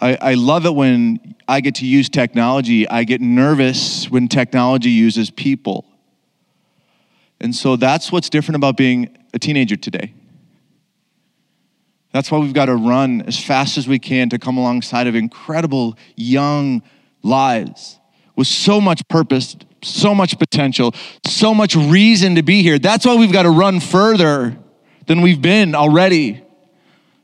I, 0.00 0.18
I 0.20 0.34
love 0.34 0.66
it 0.66 0.74
when 0.74 1.34
I 1.46 1.60
get 1.60 1.76
to 1.76 1.86
use 1.86 2.08
technology. 2.08 2.88
I 2.88 3.04
get 3.04 3.20
nervous 3.20 4.10
when 4.10 4.28
technology 4.28 4.90
uses 4.90 5.30
people. 5.30 5.86
And 7.40 7.54
so 7.54 7.76
that's 7.76 8.10
what's 8.10 8.28
different 8.28 8.56
about 8.56 8.76
being 8.76 9.16
a 9.32 9.38
teenager 9.38 9.76
today. 9.76 10.14
That's 12.14 12.30
why 12.30 12.38
we've 12.38 12.54
got 12.54 12.66
to 12.66 12.76
run 12.76 13.22
as 13.22 13.44
fast 13.44 13.76
as 13.76 13.88
we 13.88 13.98
can 13.98 14.28
to 14.28 14.38
come 14.38 14.56
alongside 14.56 15.08
of 15.08 15.16
incredible 15.16 15.98
young 16.14 16.80
lives 17.24 17.98
with 18.36 18.46
so 18.46 18.80
much 18.80 19.06
purpose, 19.08 19.56
so 19.82 20.14
much 20.14 20.38
potential, 20.38 20.94
so 21.26 21.52
much 21.52 21.74
reason 21.74 22.36
to 22.36 22.42
be 22.44 22.62
here. 22.62 22.78
That's 22.78 23.04
why 23.04 23.16
we've 23.16 23.32
got 23.32 23.42
to 23.42 23.50
run 23.50 23.80
further 23.80 24.56
than 25.06 25.22
we've 25.22 25.42
been 25.42 25.74
already. 25.74 26.40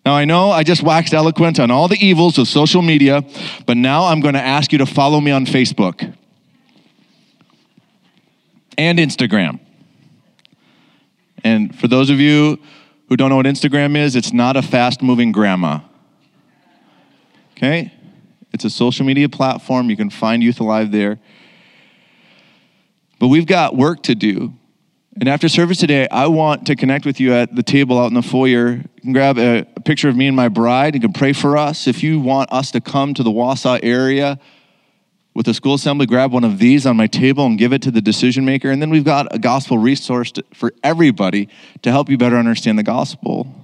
Now, 0.05 0.15
I 0.15 0.25
know 0.25 0.51
I 0.51 0.65
just 0.65 0.83
waxed 0.83 1.15
eloquent 1.15 1.61
on 1.61 1.71
all 1.71 1.87
the 1.87 2.05
evils 2.05 2.37
of 2.37 2.49
social 2.49 2.83
media, 2.83 3.25
but 3.67 3.77
now 3.77 4.07
I'm 4.07 4.21
going 4.21 4.35
to 4.35 4.43
ask 4.43 4.73
you 4.73 4.79
to 4.79 4.87
follow 4.87 5.21
me 5.21 5.31
on 5.31 5.47
Facebook 5.47 6.13
and 8.77 8.99
Instagram. 8.99 9.61
And 11.45 11.79
for 11.79 11.87
those 11.87 12.11
of 12.11 12.19
you 12.19 12.59
who 13.11 13.17
don't 13.17 13.29
know 13.29 13.37
what 13.37 13.47
Instagram 13.47 13.97
is, 13.97 14.15
it's 14.15 14.33
not 14.33 14.57
a 14.57 14.63
fast 14.63 15.03
moving 15.03 15.33
grandma. 15.33 15.81
Okay? 17.57 17.93
It's 18.53 18.65
a 18.65 18.71
social 18.71 19.05
media 19.05 19.29
platform. 19.29 19.91
You 19.91 19.97
can 19.97 20.11
find 20.11 20.43
Youth 20.43 20.61
Alive 20.61 20.93
there. 20.93 21.19
But 23.19 23.29
we've 23.29 23.47
got 23.47 23.77
work 23.77 24.05
to 24.05 24.15
do. 24.15 24.55
And 25.19 25.29
after 25.29 25.49
service 25.49 25.79
today, 25.79 26.07
I 26.09 26.29
want 26.29 26.69
to 26.69 26.77
connect 26.77 27.05
with 27.05 27.19
you 27.19 27.35
at 27.35 27.55
the 27.55 27.65
table 27.65 27.99
out 27.99 28.07
in 28.07 28.15
the 28.15 28.23
foyer. 28.23 28.75
You 28.75 29.03
can 29.03 29.13
grab 29.13 29.39
a, 29.39 29.67
picture 29.85 30.09
of 30.09 30.17
me 30.17 30.29
and 30.29 30.37
my 30.37 30.49
bride. 30.49 30.95
You 30.95 31.01
can 31.01 31.13
pray 31.13 31.33
for 31.33 31.57
us. 31.57 31.89
If 31.89 32.03
you 32.03 32.21
want 32.21 32.53
us 32.53 32.71
to 32.71 32.81
come 32.81 33.13
to 33.15 33.23
the 33.23 33.31
Wausau 33.31 33.81
area 33.83 34.39
with 35.35 35.47
the 35.47 35.55
school 35.55 35.75
assembly, 35.75 36.07
grab 36.07 36.33
one 36.33 36.45
of 36.45 36.59
these 36.59 36.87
on 36.87 36.97
my 36.97 37.07
table 37.07 37.47
and 37.47 37.59
give 37.59 37.73
it 37.73 37.83
to 37.83 37.91
the 37.91 38.01
decision 38.01 38.45
maker. 38.45 38.71
And 38.71 38.83
then 38.83 38.91
we've 38.91 39.05
got 39.05 39.33
a 39.35 39.39
gospel 39.39 39.79
resource 39.79 40.33
to, 40.33 40.45
for 40.53 40.73
everybody 40.83 41.49
to 41.83 41.91
help 41.91 42.09
you 42.09 42.19
better 42.19 42.37
understand 42.37 42.79
the 42.79 42.83
gospel. 42.83 43.55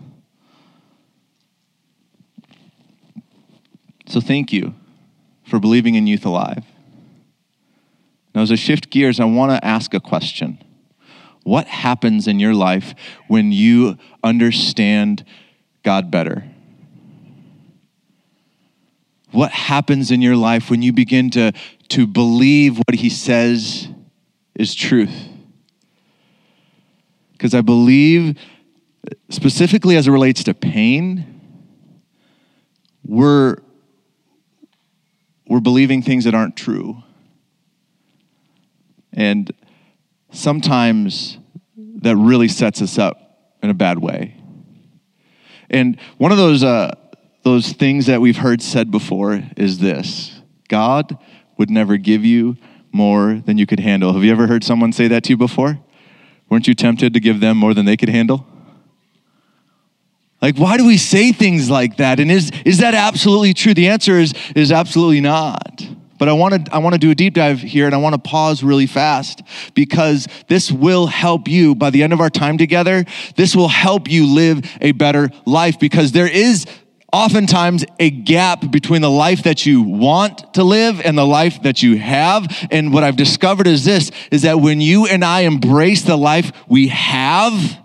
So 4.06 4.20
thank 4.20 4.52
you 4.52 4.74
for 5.44 5.58
believing 5.58 5.96
in 5.96 6.06
Youth 6.06 6.24
Alive. 6.24 6.64
Now, 8.34 8.42
as 8.42 8.52
I 8.52 8.54
shift 8.54 8.90
gears, 8.90 9.18
I 9.18 9.24
want 9.24 9.50
to 9.50 9.64
ask 9.66 9.94
a 9.94 10.00
question. 10.00 10.58
What 11.42 11.66
happens 11.66 12.28
in 12.28 12.38
your 12.38 12.54
life 12.54 12.94
when 13.28 13.50
you 13.50 13.98
understand 14.22 15.24
God 15.82 16.10
better? 16.10 16.44
What 19.36 19.52
happens 19.52 20.10
in 20.10 20.22
your 20.22 20.34
life 20.34 20.70
when 20.70 20.80
you 20.80 20.94
begin 20.94 21.28
to, 21.32 21.52
to 21.90 22.06
believe 22.06 22.78
what 22.78 22.94
He 22.94 23.10
says 23.10 23.86
is 24.54 24.74
truth? 24.74 25.28
Because 27.32 27.52
I 27.52 27.60
believe, 27.60 28.38
specifically 29.28 29.98
as 29.98 30.08
it 30.08 30.10
relates 30.10 30.42
to 30.44 30.54
pain, 30.54 31.38
we're, 33.04 33.58
we're 35.46 35.60
believing 35.60 36.00
things 36.00 36.24
that 36.24 36.34
aren't 36.34 36.56
true. 36.56 37.02
And 39.12 39.52
sometimes 40.32 41.36
that 41.76 42.16
really 42.16 42.48
sets 42.48 42.80
us 42.80 42.98
up 42.98 43.52
in 43.62 43.68
a 43.68 43.74
bad 43.74 43.98
way. 43.98 44.34
And 45.68 46.00
one 46.16 46.32
of 46.32 46.38
those, 46.38 46.64
uh, 46.64 46.94
those 47.46 47.72
things 47.72 48.06
that 48.06 48.20
we've 48.20 48.38
heard 48.38 48.60
said 48.60 48.90
before 48.90 49.40
is 49.56 49.78
this 49.78 50.40
God 50.66 51.16
would 51.56 51.70
never 51.70 51.96
give 51.96 52.24
you 52.24 52.56
more 52.90 53.40
than 53.46 53.56
you 53.56 53.66
could 53.66 53.78
handle. 53.78 54.12
Have 54.14 54.24
you 54.24 54.32
ever 54.32 54.48
heard 54.48 54.64
someone 54.64 54.92
say 54.92 55.06
that 55.06 55.22
to 55.24 55.30
you 55.30 55.36
before? 55.36 55.78
Weren't 56.48 56.66
you 56.66 56.74
tempted 56.74 57.14
to 57.14 57.20
give 57.20 57.38
them 57.38 57.56
more 57.56 57.72
than 57.72 57.86
they 57.86 57.96
could 57.96 58.08
handle? 58.08 58.44
Like, 60.42 60.56
why 60.56 60.76
do 60.76 60.84
we 60.84 60.96
say 60.98 61.30
things 61.30 61.70
like 61.70 61.98
that? 61.98 62.18
And 62.18 62.32
is, 62.32 62.50
is 62.64 62.78
that 62.78 62.94
absolutely 62.94 63.54
true? 63.54 63.74
The 63.74 63.90
answer 63.90 64.18
is, 64.18 64.34
is 64.56 64.72
absolutely 64.72 65.20
not. 65.20 65.86
But 66.18 66.28
I 66.28 66.32
want 66.32 66.66
to 66.66 66.74
I 66.74 66.78
want 66.78 66.94
to 66.94 66.98
do 66.98 67.10
a 67.10 67.14
deep 67.14 67.34
dive 67.34 67.60
here 67.60 67.86
and 67.86 67.94
I 67.94 67.98
want 67.98 68.14
to 68.14 68.18
pause 68.18 68.62
really 68.62 68.86
fast 68.86 69.42
because 69.74 70.26
this 70.48 70.72
will 70.72 71.06
help 71.06 71.46
you 71.46 71.74
by 71.74 71.90
the 71.90 72.02
end 72.02 72.12
of 72.12 72.20
our 72.20 72.30
time 72.30 72.58
together. 72.58 73.04
This 73.36 73.54
will 73.54 73.68
help 73.68 74.10
you 74.10 74.26
live 74.26 74.64
a 74.80 74.92
better 74.92 75.30
life 75.44 75.78
because 75.78 76.12
there 76.12 76.26
is 76.26 76.64
oftentimes 77.12 77.84
a 77.98 78.10
gap 78.10 78.70
between 78.70 79.02
the 79.02 79.10
life 79.10 79.44
that 79.44 79.64
you 79.64 79.82
want 79.82 80.54
to 80.54 80.64
live 80.64 81.00
and 81.00 81.16
the 81.16 81.26
life 81.26 81.62
that 81.62 81.82
you 81.82 81.98
have. 81.98 82.46
And 82.70 82.92
what 82.92 83.04
I've 83.04 83.16
discovered 83.16 83.66
is 83.66 83.84
this 83.84 84.10
is 84.30 84.42
that 84.42 84.60
when 84.60 84.80
you 84.80 85.06
and 85.06 85.24
I 85.24 85.40
embrace 85.40 86.02
the 86.02 86.16
life 86.16 86.52
we 86.68 86.88
have, 86.88 87.78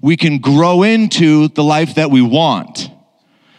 we 0.00 0.16
can 0.16 0.38
grow 0.38 0.82
into 0.82 1.48
the 1.48 1.64
life 1.64 1.96
that 1.96 2.10
we 2.10 2.22
want. 2.22 2.90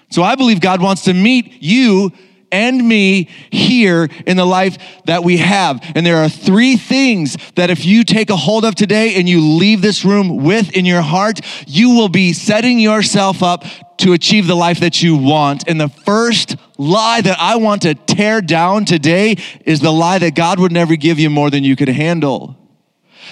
So 0.10 0.24
I 0.24 0.36
believe 0.36 0.60
God 0.60 0.82
wants 0.82 1.04
to 1.04 1.14
meet 1.14 1.62
you 1.62 2.12
and 2.52 2.88
me 2.88 3.30
here 3.52 4.10
in 4.26 4.38
the 4.38 4.46
life 4.46 4.78
that 5.06 5.24
we 5.24 5.38
have. 5.38 5.82
And 5.96 6.06
there 6.06 6.18
are 6.18 6.30
three 6.30 6.78
things 6.78 7.38
that 7.56 7.70
if 7.70 7.86
you 7.86 8.04
take 8.04 8.30
a 8.30 8.36
hold 8.36 8.66
of 8.66 8.76
today 8.76 9.16
and 9.16 9.28
you 9.28 9.42
leave 9.42 9.82
this 9.82 10.04
room 10.04 10.44
with 10.44 10.72
in 10.74 10.86
your 10.86 11.02
heart, 11.02 11.40
you 11.68 11.92
will 11.92 12.10
be 12.10 12.34
setting 12.34 12.80
yourself 12.80 13.42
up 13.42 13.64
to 14.00 14.14
achieve 14.14 14.48
the 14.48 14.56
life 14.56 14.80
that 14.80 15.02
you 15.04 15.16
want. 15.16 15.64
And 15.68 15.80
the 15.80 15.90
first 15.90 16.56
lie 16.78 17.22
that 17.22 17.38
I 17.40 17.58
want 17.58 17.84
to 17.84 17.94
tear 17.94 18.42
down 18.42 18.86
today 18.86 19.36
is 19.66 19.80
the 19.80 19.92
lie 19.92 20.18
that 20.20 20.36
God 20.36 20.60
would 20.60 20.72
never 20.72 20.96
give 20.96 21.20
you 21.20 21.30
more 21.30 21.50
than 21.50 21.64
you 21.64 21.76
could 21.76 21.90
handle. 21.90 22.58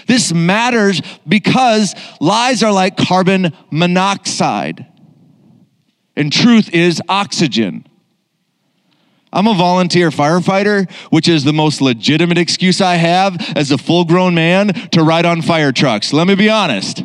This 0.07 0.31
matters 0.31 1.01
because 1.27 1.95
lies 2.21 2.63
are 2.63 2.71
like 2.71 2.97
carbon 2.97 3.53
monoxide. 3.71 4.85
and 6.15 6.33
truth 6.33 6.73
is 6.73 7.01
oxygen. 7.07 7.85
I'm 9.31 9.47
a 9.47 9.53
volunteer 9.53 10.09
firefighter, 10.09 10.91
which 11.11 11.27
is 11.27 11.43
the 11.43 11.53
most 11.53 11.81
legitimate 11.81 12.37
excuse 12.37 12.81
I 12.81 12.95
have 12.95 13.37
as 13.55 13.71
a 13.71 13.77
full 13.77 14.05
grown 14.05 14.33
man 14.33 14.73
to 14.91 15.03
ride 15.03 15.25
on 15.25 15.41
fire 15.41 15.71
trucks. 15.71 16.13
Let 16.13 16.27
me 16.27 16.35
be 16.35 16.49
honest. 16.49 17.03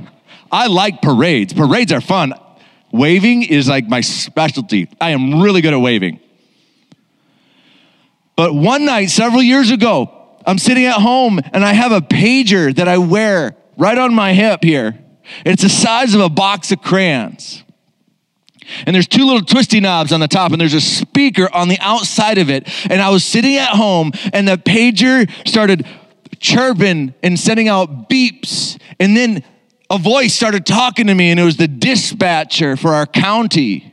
I 0.51 0.69
like 0.69 1.03
parades. 1.03 1.53
Parades 1.53 1.93
are 1.93 2.01
fun. 2.01 2.33
Waving 2.93 3.43
is 3.43 3.69
like 3.69 3.89
my 3.89 4.01
specialty. 4.01 4.89
I 5.01 5.11
am 5.11 5.43
really 5.43 5.61
good 5.61 5.75
at 5.75 5.81
waving. 5.81 6.21
But 8.37 8.55
one 8.55 8.85
night, 8.85 9.11
several 9.11 9.43
years 9.43 9.71
ago, 9.71 10.39
I'm 10.47 10.59
sitting 10.59 10.85
at 10.87 11.01
home 11.01 11.41
and 11.53 11.65
I 11.65 11.73
have 11.73 11.93
a 11.93 12.01
pager 12.01 12.75
that 12.75 12.89
I 12.89 12.99
wear 12.99 13.57
right 13.77 13.99
on 13.99 14.15
my 14.15 14.33
hip 14.33 14.63
here. 14.63 14.99
It's 15.45 15.63
the 15.63 15.69
size 15.69 16.15
of 16.15 16.21
a 16.21 16.29
box 16.29 16.73
of 16.73 16.83
crayons. 16.83 17.65
And 18.87 18.95
there's 18.95 19.09
two 19.09 19.25
little 19.25 19.43
twisty 19.43 19.81
knobs 19.81 20.13
on 20.13 20.21
the 20.21 20.29
top, 20.29 20.53
and 20.53 20.61
there's 20.61 20.75
a 20.75 20.81
speaker 20.81 21.49
on 21.53 21.69
the 21.69 21.79
outside 21.81 22.39
of 22.39 22.51
it. 22.51 22.69
And 22.91 23.01
I 23.01 23.11
was 23.11 23.25
sitting 23.25 23.57
at 23.57 23.71
home, 23.71 24.13
and 24.33 24.49
the 24.49 24.57
pager 24.57 25.31
started 25.47 25.87
chirping 26.41 27.15
and 27.23 27.39
sending 27.39 27.69
out 27.69 28.09
beeps. 28.09 28.81
And 29.01 29.17
then 29.17 29.43
a 29.91 29.99
voice 29.99 30.35
started 30.35 30.67
talking 30.67 31.07
to 31.07 31.15
me, 31.15 31.31
and 31.31 31.41
it 31.41 31.45
was 31.45 31.57
the 31.57 31.69
dispatcher 31.69 32.77
for 32.77 32.95
our 32.95 33.07
county. 33.07 33.93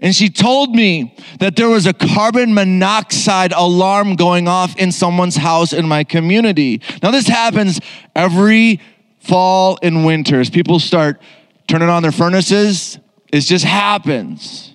And 0.00 0.14
she 0.14 0.28
told 0.28 0.74
me 0.74 1.16
that 1.38 1.56
there 1.56 1.68
was 1.68 1.86
a 1.86 1.92
carbon 1.92 2.52
monoxide 2.52 3.52
alarm 3.52 4.16
going 4.16 4.48
off 4.48 4.76
in 4.76 4.92
someone's 4.92 5.36
house 5.36 5.72
in 5.72 5.88
my 5.88 6.04
community. 6.04 6.82
Now, 7.02 7.10
this 7.10 7.26
happens 7.26 7.80
every 8.14 8.80
fall 9.20 9.78
and 9.82 10.04
winter 10.04 10.40
as 10.40 10.50
people 10.50 10.78
start 10.78 11.22
turning 11.68 11.88
on 11.88 12.02
their 12.02 12.12
furnaces. 12.12 12.98
It 13.32 13.40
just 13.40 13.64
happens. 13.64 14.72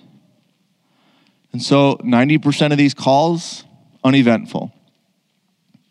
And 1.52 1.62
so, 1.62 1.96
90% 1.96 2.72
of 2.72 2.78
these 2.78 2.94
calls, 2.94 3.64
uneventful. 4.04 4.72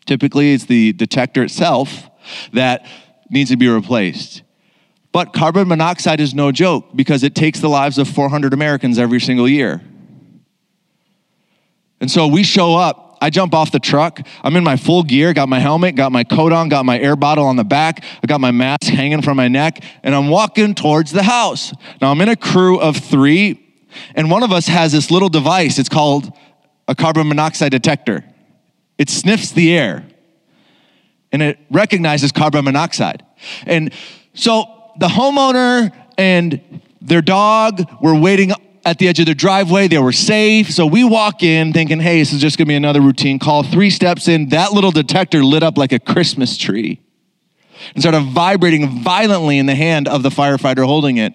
Typically, 0.06 0.54
it's 0.54 0.64
the 0.64 0.92
detector 0.94 1.42
itself 1.42 2.08
that 2.52 2.86
needs 3.28 3.50
to 3.50 3.56
be 3.56 3.68
replaced. 3.68 4.42
But 5.12 5.32
carbon 5.32 5.68
monoxide 5.68 6.20
is 6.20 6.34
no 6.34 6.52
joke 6.52 6.86
because 6.94 7.22
it 7.24 7.34
takes 7.34 7.60
the 7.60 7.68
lives 7.68 7.98
of 7.98 8.08
400 8.08 8.52
Americans 8.52 8.98
every 8.98 9.20
single 9.20 9.48
year. 9.48 9.82
And 12.00 12.10
so 12.10 12.26
we 12.26 12.42
show 12.42 12.76
up. 12.76 13.09
I 13.20 13.30
jump 13.30 13.54
off 13.54 13.70
the 13.70 13.78
truck. 13.78 14.20
I'm 14.42 14.56
in 14.56 14.64
my 14.64 14.76
full 14.76 15.02
gear, 15.02 15.32
got 15.34 15.48
my 15.48 15.58
helmet, 15.58 15.94
got 15.94 16.10
my 16.12 16.24
coat 16.24 16.52
on, 16.52 16.68
got 16.68 16.84
my 16.84 16.98
air 16.98 17.16
bottle 17.16 17.44
on 17.44 17.56
the 17.56 17.64
back, 17.64 18.04
I 18.22 18.26
got 18.26 18.40
my 18.40 18.50
mask 18.50 18.84
hanging 18.84 19.22
from 19.22 19.36
my 19.36 19.48
neck, 19.48 19.84
and 20.02 20.14
I'm 20.14 20.28
walking 20.28 20.74
towards 20.74 21.12
the 21.12 21.22
house. 21.22 21.72
Now 22.00 22.10
I'm 22.10 22.20
in 22.20 22.28
a 22.28 22.36
crew 22.36 22.80
of 22.80 22.96
three, 22.96 23.66
and 24.14 24.30
one 24.30 24.42
of 24.42 24.52
us 24.52 24.68
has 24.68 24.92
this 24.92 25.10
little 25.10 25.28
device. 25.28 25.78
It's 25.78 25.88
called 25.88 26.32
a 26.88 26.94
carbon 26.94 27.28
monoxide 27.28 27.72
detector. 27.72 28.24
It 28.98 29.08
sniffs 29.08 29.52
the 29.52 29.72
air 29.76 30.04
and 31.32 31.42
it 31.42 31.58
recognizes 31.70 32.32
carbon 32.32 32.64
monoxide. 32.64 33.24
And 33.64 33.92
so 34.34 34.64
the 34.98 35.08
homeowner 35.08 35.92
and 36.18 36.82
their 37.00 37.22
dog 37.22 37.80
were 38.02 38.14
waiting 38.14 38.52
at 38.84 38.98
the 38.98 39.08
edge 39.08 39.20
of 39.20 39.26
their 39.26 39.34
driveway. 39.34 39.88
They 39.88 39.98
were 39.98 40.12
safe. 40.12 40.70
So 40.70 40.86
we 40.86 41.04
walk 41.04 41.42
in 41.42 41.72
thinking, 41.72 42.00
hey, 42.00 42.18
this 42.18 42.32
is 42.32 42.40
just 42.40 42.58
gonna 42.58 42.68
be 42.68 42.74
another 42.74 43.00
routine 43.00 43.38
call. 43.38 43.62
Three 43.62 43.90
steps 43.90 44.28
in, 44.28 44.48
that 44.50 44.72
little 44.72 44.90
detector 44.90 45.44
lit 45.44 45.62
up 45.62 45.76
like 45.76 45.92
a 45.92 45.98
Christmas 45.98 46.56
tree 46.56 47.00
and 47.94 48.02
started 48.02 48.20
vibrating 48.20 49.02
violently 49.02 49.58
in 49.58 49.66
the 49.66 49.74
hand 49.74 50.08
of 50.08 50.22
the 50.22 50.28
firefighter 50.28 50.84
holding 50.84 51.16
it, 51.16 51.34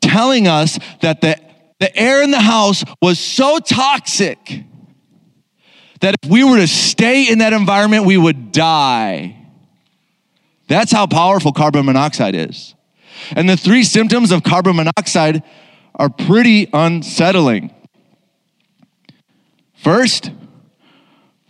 telling 0.00 0.48
us 0.48 0.78
that 1.00 1.20
the, 1.20 1.36
the 1.80 1.96
air 1.96 2.22
in 2.22 2.30
the 2.30 2.40
house 2.40 2.84
was 3.00 3.18
so 3.18 3.58
toxic 3.58 4.64
that 6.00 6.16
if 6.22 6.30
we 6.30 6.42
were 6.42 6.56
to 6.56 6.66
stay 6.66 7.30
in 7.30 7.38
that 7.38 7.52
environment, 7.52 8.04
we 8.04 8.16
would 8.16 8.52
die. 8.52 9.36
That's 10.68 10.90
how 10.90 11.06
powerful 11.06 11.52
carbon 11.52 11.86
monoxide 11.86 12.34
is. 12.34 12.74
And 13.36 13.48
the 13.48 13.56
three 13.56 13.84
symptoms 13.84 14.32
of 14.32 14.42
carbon 14.42 14.76
monoxide 14.76 15.42
are 15.94 16.08
pretty 16.08 16.68
unsettling. 16.72 17.72
First, 19.74 20.30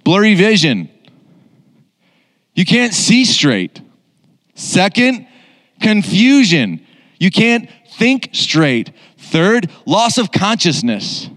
blurry 0.05 0.35
vision. 0.35 0.90
You 2.55 2.64
can't 2.64 2.92
see 2.92 3.24
straight. 3.24 3.81
Second, 4.55 5.26
confusion. 5.81 6.85
You 7.18 7.31
can't 7.31 7.68
think 7.94 8.31
straight. 8.33 8.92
Third, 9.18 9.70
loss 9.87 10.18
of 10.18 10.33
consciousness. 10.33 11.28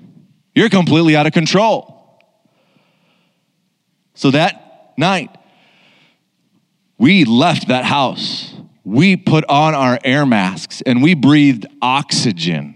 You're 0.54 0.70
completely 0.70 1.16
out 1.16 1.28
of 1.28 1.34
control. 1.34 2.20
So 4.14 4.32
that 4.32 4.94
night, 4.98 5.36
we 6.98 7.26
left 7.26 7.68
that 7.68 7.84
house. 7.84 8.54
We 8.86 9.18
put 9.18 9.44
on 9.50 9.76
our 9.76 10.00
air 10.04 10.26
masks 10.26 10.82
and 10.86 11.04
we 11.04 11.14
breathed 11.14 11.66
oxygen 11.82 12.75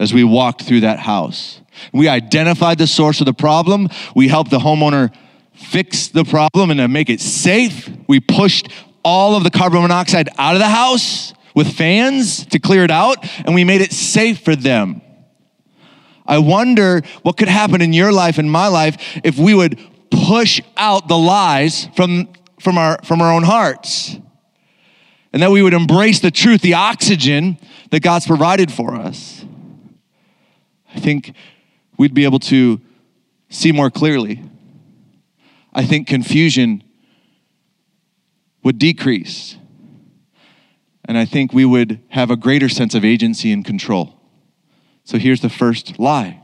as 0.00 0.12
we 0.12 0.24
walked 0.24 0.62
through 0.62 0.80
that 0.80 0.98
house. 0.98 1.60
We 1.92 2.08
identified 2.08 2.78
the 2.78 2.86
source 2.86 3.20
of 3.20 3.26
the 3.26 3.34
problem. 3.34 3.88
We 4.16 4.26
helped 4.26 4.50
the 4.50 4.58
homeowner 4.58 5.14
fix 5.52 6.08
the 6.08 6.24
problem 6.24 6.70
and 6.70 6.80
to 6.80 6.88
make 6.88 7.10
it 7.10 7.20
safe. 7.20 7.88
We 8.08 8.18
pushed 8.18 8.68
all 9.04 9.36
of 9.36 9.44
the 9.44 9.50
carbon 9.50 9.82
monoxide 9.82 10.28
out 10.38 10.54
of 10.54 10.60
the 10.60 10.68
house 10.68 11.34
with 11.54 11.72
fans 11.76 12.46
to 12.46 12.58
clear 12.58 12.82
it 12.82 12.90
out, 12.90 13.18
and 13.44 13.54
we 13.54 13.64
made 13.64 13.82
it 13.82 13.92
safe 13.92 14.40
for 14.40 14.56
them. 14.56 15.02
I 16.26 16.38
wonder 16.38 17.02
what 17.22 17.36
could 17.36 17.48
happen 17.48 17.82
in 17.82 17.92
your 17.92 18.12
life 18.12 18.38
and 18.38 18.50
my 18.50 18.68
life 18.68 19.20
if 19.22 19.36
we 19.36 19.52
would 19.52 19.78
push 20.10 20.60
out 20.76 21.08
the 21.08 21.18
lies 21.18 21.88
from, 21.96 22.28
from, 22.60 22.78
our, 22.78 23.00
from 23.04 23.20
our 23.20 23.32
own 23.32 23.42
hearts. 23.42 24.16
And 25.32 25.42
that 25.42 25.50
we 25.50 25.62
would 25.62 25.74
embrace 25.74 26.20
the 26.20 26.30
truth, 26.30 26.60
the 26.62 26.74
oxygen 26.74 27.58
that 27.90 28.00
God's 28.00 28.26
provided 28.26 28.72
for 28.72 28.94
us. 28.94 29.39
I 30.94 31.00
think 31.00 31.34
we'd 31.98 32.14
be 32.14 32.24
able 32.24 32.38
to 32.40 32.80
see 33.48 33.72
more 33.72 33.90
clearly. 33.90 34.42
I 35.72 35.84
think 35.84 36.06
confusion 36.06 36.82
would 38.62 38.78
decrease. 38.78 39.56
And 41.04 41.16
I 41.18 41.24
think 41.24 41.52
we 41.52 41.64
would 41.64 42.00
have 42.08 42.30
a 42.30 42.36
greater 42.36 42.68
sense 42.68 42.94
of 42.94 43.04
agency 43.04 43.52
and 43.52 43.64
control. 43.64 44.20
So 45.04 45.18
here's 45.18 45.40
the 45.40 45.48
first 45.48 45.98
lie 45.98 46.42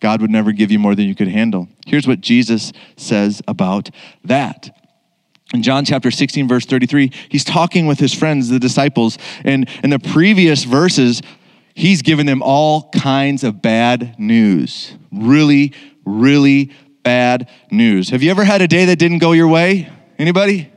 God 0.00 0.20
would 0.20 0.30
never 0.30 0.50
give 0.50 0.72
you 0.72 0.80
more 0.80 0.96
than 0.96 1.06
you 1.06 1.14
could 1.14 1.28
handle. 1.28 1.68
Here's 1.86 2.08
what 2.08 2.20
Jesus 2.20 2.72
says 2.96 3.40
about 3.46 3.90
that. 4.24 4.76
In 5.54 5.62
John 5.62 5.84
chapter 5.84 6.10
16, 6.10 6.48
verse 6.48 6.64
33, 6.64 7.12
he's 7.28 7.44
talking 7.44 7.86
with 7.86 8.00
his 8.00 8.12
friends, 8.12 8.48
the 8.48 8.58
disciples, 8.58 9.18
and 9.44 9.68
in 9.84 9.90
the 9.90 9.98
previous 9.98 10.64
verses, 10.64 11.22
he's 11.74 12.02
given 12.02 12.26
them 12.26 12.42
all 12.42 12.90
kinds 12.90 13.44
of 13.44 13.62
bad 13.62 14.18
news. 14.18 14.94
Really, 15.10 15.72
really 16.04 16.72
bad 17.02 17.48
news. 17.70 18.10
Have 18.10 18.22
you 18.22 18.30
ever 18.30 18.44
had 18.44 18.62
a 18.62 18.68
day 18.68 18.86
that 18.86 18.98
didn't 18.98 19.18
go 19.18 19.32
your 19.32 19.48
way? 19.48 19.90
Anybody? 20.18 20.70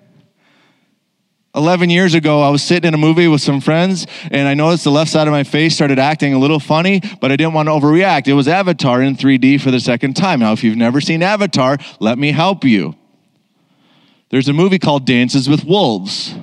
11 1.56 1.90
years 1.90 2.14
ago, 2.14 2.42
I 2.42 2.50
was 2.50 2.62
sitting 2.62 2.90
in 2.90 2.94
a 2.94 2.98
movie 2.98 3.30
with 3.30 3.40
some 3.40 3.62
friends, 3.62 4.06
and 4.30 4.46
I 4.46 4.56
noticed 4.56 4.84
the 4.84 4.92
left 4.92 5.10
side 5.10 5.26
of 5.26 5.32
my 5.32 5.46
face 5.46 5.74
started 5.74 6.00
acting 6.00 6.34
a 6.34 6.38
little 6.38 6.60
funny, 6.60 7.02
but 7.22 7.32
I 7.32 7.38
didn't 7.38 7.54
want 7.54 7.70
to 7.70 7.72
overreact. 7.72 8.28
It 8.28 8.34
was 8.34 8.50
Avatar 8.50 9.02
in 9.02 9.16
3D 9.16 9.62
for 9.62 9.72
the 9.72 9.80
second 9.80 10.16
time. 10.16 10.42
Now, 10.42 10.52
if 10.52 10.66
you've 10.66 10.76
never 10.76 11.00
seen 11.00 11.24
Avatar, 11.24 11.78
let 12.02 12.18
me 12.18 12.34
help 12.34 12.66
you. 12.66 12.96
There's 14.32 14.50
a 14.50 14.54
movie 14.54 14.80
called 14.80 15.06
Dances 15.06 15.48
with 15.48 15.64
Wolves, 15.64 16.34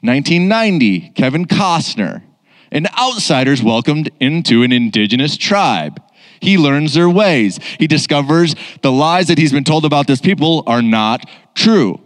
1990, 0.00 1.10
Kevin 1.10 1.46
Costner. 1.46 2.22
An 2.72 2.88
outsider's 2.98 3.62
welcomed 3.62 4.10
into 4.18 4.62
an 4.62 4.72
indigenous 4.72 5.36
tribe. 5.36 6.02
He 6.40 6.58
learns 6.58 6.94
their 6.94 7.08
ways. 7.08 7.60
He 7.78 7.86
discovers 7.86 8.56
the 8.80 8.90
lies 8.90 9.28
that 9.28 9.38
he's 9.38 9.52
been 9.52 9.62
told 9.62 9.84
about 9.84 10.08
this 10.08 10.20
people 10.20 10.64
are 10.66 10.82
not 10.82 11.28
true. 11.54 12.00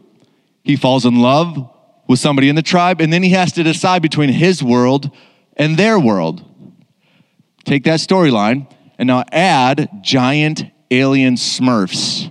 He 0.62 0.76
falls 0.76 1.06
in 1.06 1.20
love 1.20 1.70
with 2.08 2.18
somebody 2.18 2.48
in 2.48 2.56
the 2.56 2.62
tribe, 2.62 3.00
and 3.00 3.12
then 3.12 3.22
he 3.22 3.30
has 3.30 3.52
to 3.52 3.62
decide 3.62 4.02
between 4.02 4.28
his 4.28 4.62
world 4.62 5.10
and 5.56 5.76
their 5.76 5.98
world. 5.98 6.44
Take 7.64 7.84
that 7.84 8.00
storyline 8.00 8.70
and 8.98 9.06
now 9.06 9.24
add 9.32 9.88
giant 10.02 10.64
alien 10.90 11.36
smurfs. 11.36 12.30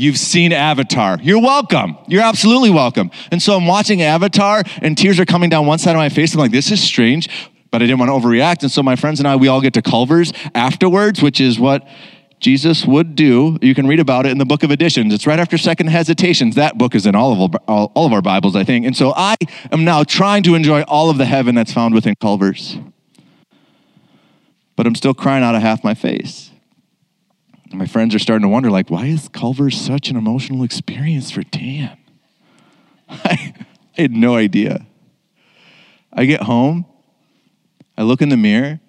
You've 0.00 0.16
seen 0.16 0.50
Avatar. 0.50 1.18
You're 1.20 1.42
welcome. 1.42 1.98
You're 2.08 2.22
absolutely 2.22 2.70
welcome. 2.70 3.10
And 3.30 3.42
so 3.42 3.54
I'm 3.54 3.66
watching 3.66 4.00
Avatar, 4.00 4.62
and 4.80 4.96
tears 4.96 5.20
are 5.20 5.26
coming 5.26 5.50
down 5.50 5.66
one 5.66 5.78
side 5.78 5.90
of 5.90 5.98
my 5.98 6.08
face. 6.08 6.32
I'm 6.32 6.40
like, 6.40 6.52
this 6.52 6.70
is 6.70 6.82
strange, 6.82 7.28
but 7.70 7.82
I 7.82 7.84
didn't 7.84 7.98
want 7.98 8.08
to 8.08 8.14
overreact. 8.14 8.62
And 8.62 8.72
so 8.72 8.82
my 8.82 8.96
friends 8.96 9.20
and 9.20 9.28
I, 9.28 9.36
we 9.36 9.48
all 9.48 9.60
get 9.60 9.74
to 9.74 9.82
Culver's 9.82 10.32
afterwards, 10.54 11.20
which 11.20 11.38
is 11.38 11.60
what 11.60 11.86
Jesus 12.38 12.86
would 12.86 13.14
do. 13.14 13.58
You 13.60 13.74
can 13.74 13.86
read 13.86 14.00
about 14.00 14.24
it 14.24 14.32
in 14.32 14.38
the 14.38 14.46
book 14.46 14.62
of 14.62 14.70
Additions. 14.70 15.12
It's 15.12 15.26
right 15.26 15.38
after 15.38 15.58
Second 15.58 15.88
Hesitations. 15.88 16.54
That 16.54 16.78
book 16.78 16.94
is 16.94 17.04
in 17.04 17.14
all 17.14 17.44
of, 17.44 17.54
all, 17.68 17.92
all 17.94 18.06
of 18.06 18.14
our 18.14 18.22
Bibles, 18.22 18.56
I 18.56 18.64
think. 18.64 18.86
And 18.86 18.96
so 18.96 19.12
I 19.14 19.36
am 19.70 19.84
now 19.84 20.02
trying 20.02 20.42
to 20.44 20.54
enjoy 20.54 20.80
all 20.84 21.10
of 21.10 21.18
the 21.18 21.26
heaven 21.26 21.54
that's 21.54 21.74
found 21.74 21.92
within 21.92 22.14
Culver's. 22.18 22.78
but 24.76 24.86
I'm 24.86 24.94
still 24.94 25.12
crying 25.12 25.44
out 25.44 25.54
of 25.54 25.60
half 25.60 25.84
my 25.84 25.92
face. 25.92 26.49
My 27.72 27.86
friends 27.86 28.14
are 28.14 28.18
starting 28.18 28.42
to 28.42 28.48
wonder, 28.48 28.70
like, 28.70 28.90
why 28.90 29.06
is 29.06 29.28
Culver 29.28 29.70
such 29.70 30.10
an 30.10 30.16
emotional 30.16 30.64
experience 30.64 31.30
for 31.30 31.42
Dan? 31.42 31.96
I 33.08 33.54
had 33.92 34.12
no 34.12 34.34
idea. 34.34 34.86
I 36.12 36.24
get 36.24 36.42
home, 36.42 36.84
I 37.96 38.02
look 38.02 38.20
in 38.20 38.28
the 38.28 38.36
mirror, 38.36 38.80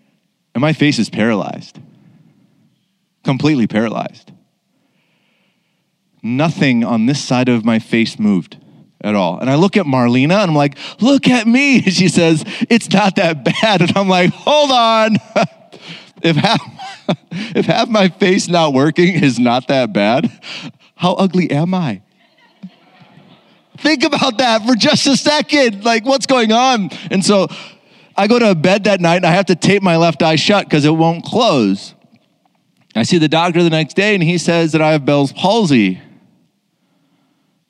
and 0.54 0.62
my 0.62 0.74
face 0.74 0.98
is 0.98 1.10
paralyzed. 1.10 1.80
Completely 3.24 3.68
paralyzed. 3.68 4.32
Nothing 6.24 6.84
on 6.84 7.06
this 7.06 7.24
side 7.24 7.50
of 7.50 7.64
my 7.64 7.80
face 7.80 8.18
moved 8.18 8.58
at 9.04 9.16
all. 9.16 9.40
And 9.40 9.50
I 9.50 9.56
look 9.56 9.78
at 9.78 9.86
Marlena 9.86 10.24
and 10.24 10.52
I'm 10.52 10.56
like, 10.56 10.78
look 11.02 11.28
at 11.28 11.48
me. 11.48 11.82
She 11.92 12.08
says, 12.08 12.44
it's 12.70 12.90
not 12.92 13.16
that 13.18 13.44
bad. 13.44 13.82
And 13.82 13.98
I'm 13.98 14.08
like, 14.08 14.32
hold 14.32 14.72
on. 14.72 15.18
If 16.24 16.36
half, 16.36 16.62
if 17.32 17.66
half 17.66 17.90
my 17.90 18.10
face 18.10 18.48
not 18.48 18.74
working 18.74 19.16
is 19.16 19.40
not 19.40 19.68
that 19.68 19.94
bad, 19.94 20.32
how 20.96 21.14
ugly 21.14 21.50
am 21.52 21.74
I? 21.74 22.02
Think 23.78 24.04
about 24.04 24.38
that 24.38 24.64
for 24.66 24.76
just 24.76 25.08
a 25.08 25.18
second. 25.18 25.84
Like, 25.84 26.06
what's 26.06 26.28
going 26.28 26.52
on? 26.52 26.92
And 27.10 27.26
so 27.26 27.48
I 28.16 28.28
go 28.28 28.38
to 28.38 28.54
bed 28.54 28.84
that 28.84 29.02
night 29.02 29.18
and 29.18 29.26
I 29.26 29.32
have 29.32 29.48
to 29.48 29.56
tape 29.56 29.82
my 29.82 29.98
left 29.98 30.22
eye 30.22 30.36
shut 30.36 30.66
because 30.66 30.86
it 30.86 30.92
won't 30.92 31.26
close. 31.26 31.96
I 32.96 33.04
see 33.04 33.18
the 33.18 33.28
doctor 33.28 33.64
the 33.64 33.70
next 33.70 33.96
day 33.96 34.14
and 34.14 34.22
he 34.22 34.38
says 34.38 34.74
that 34.74 34.82
I 34.82 34.92
have 34.92 35.06
Bell's 35.06 35.32
palsy, 35.32 36.00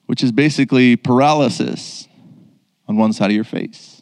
which 0.07 0.23
is 0.23 0.31
basically 0.31 0.95
paralysis 0.97 2.07
on 2.87 2.97
one 2.97 3.13
side 3.13 3.29
of 3.29 3.35
your 3.35 3.45
face. 3.45 4.01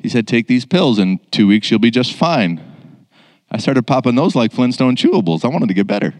He 0.00 0.08
said, 0.08 0.28
Take 0.28 0.46
these 0.46 0.64
pills, 0.64 0.98
in 0.98 1.18
two 1.30 1.46
weeks 1.46 1.70
you'll 1.70 1.80
be 1.80 1.90
just 1.90 2.14
fine. 2.14 2.75
I 3.56 3.58
started 3.58 3.86
popping 3.86 4.16
those 4.16 4.34
like 4.34 4.52
Flintstone 4.52 4.96
chewables. 4.96 5.42
I 5.42 5.48
wanted 5.48 5.68
to 5.68 5.74
get 5.74 5.86
better. 5.86 6.12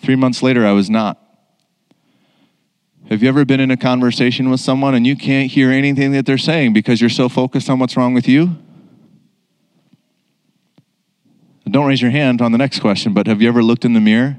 Three 0.00 0.14
months 0.14 0.44
later, 0.44 0.64
I 0.64 0.70
was 0.70 0.88
not. 0.88 1.20
Have 3.08 3.20
you 3.20 3.28
ever 3.28 3.44
been 3.44 3.58
in 3.58 3.72
a 3.72 3.76
conversation 3.76 4.48
with 4.48 4.60
someone 4.60 4.94
and 4.94 5.04
you 5.04 5.16
can't 5.16 5.50
hear 5.50 5.72
anything 5.72 6.12
that 6.12 6.24
they're 6.24 6.38
saying 6.38 6.72
because 6.72 7.00
you're 7.00 7.10
so 7.10 7.28
focused 7.28 7.68
on 7.68 7.80
what's 7.80 7.96
wrong 7.96 8.14
with 8.14 8.28
you? 8.28 8.56
Don't 11.68 11.88
raise 11.88 12.00
your 12.00 12.12
hand 12.12 12.40
on 12.40 12.52
the 12.52 12.58
next 12.58 12.78
question, 12.78 13.12
but 13.14 13.26
have 13.26 13.42
you 13.42 13.48
ever 13.48 13.60
looked 13.60 13.84
in 13.84 13.92
the 13.92 14.00
mirror 14.00 14.38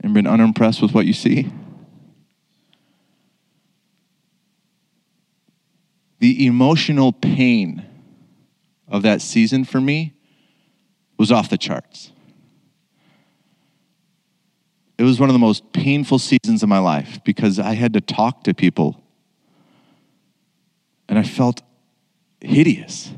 and 0.00 0.12
been 0.12 0.26
unimpressed 0.26 0.82
with 0.82 0.92
what 0.92 1.06
you 1.06 1.14
see? 1.14 1.50
The 6.18 6.44
emotional 6.44 7.14
pain 7.14 7.85
of 8.88 9.02
that 9.02 9.20
season 9.22 9.64
for 9.64 9.80
me 9.80 10.14
was 11.18 11.32
off 11.32 11.48
the 11.48 11.58
charts. 11.58 12.12
It 14.98 15.02
was 15.02 15.20
one 15.20 15.28
of 15.28 15.34
the 15.34 15.38
most 15.38 15.72
painful 15.72 16.18
seasons 16.18 16.62
of 16.62 16.68
my 16.68 16.78
life 16.78 17.20
because 17.24 17.58
I 17.58 17.74
had 17.74 17.92
to 17.94 18.00
talk 18.00 18.44
to 18.44 18.54
people 18.54 19.02
and 21.08 21.18
I 21.18 21.22
felt 21.22 21.62
hideous. 22.40 23.12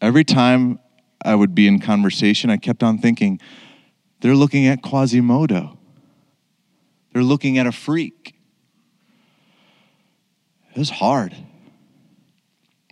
Every 0.00 0.24
time 0.24 0.78
I 1.24 1.34
would 1.34 1.54
be 1.54 1.66
in 1.66 1.80
conversation, 1.80 2.50
I 2.50 2.56
kept 2.56 2.82
on 2.82 2.98
thinking, 2.98 3.40
they're 4.20 4.34
looking 4.34 4.66
at 4.66 4.82
Quasimodo. 4.82 5.78
They're 7.12 7.22
looking 7.22 7.58
at 7.58 7.66
a 7.66 7.72
freak. 7.72 8.34
It 10.74 10.78
was 10.78 10.90
hard. 10.90 11.34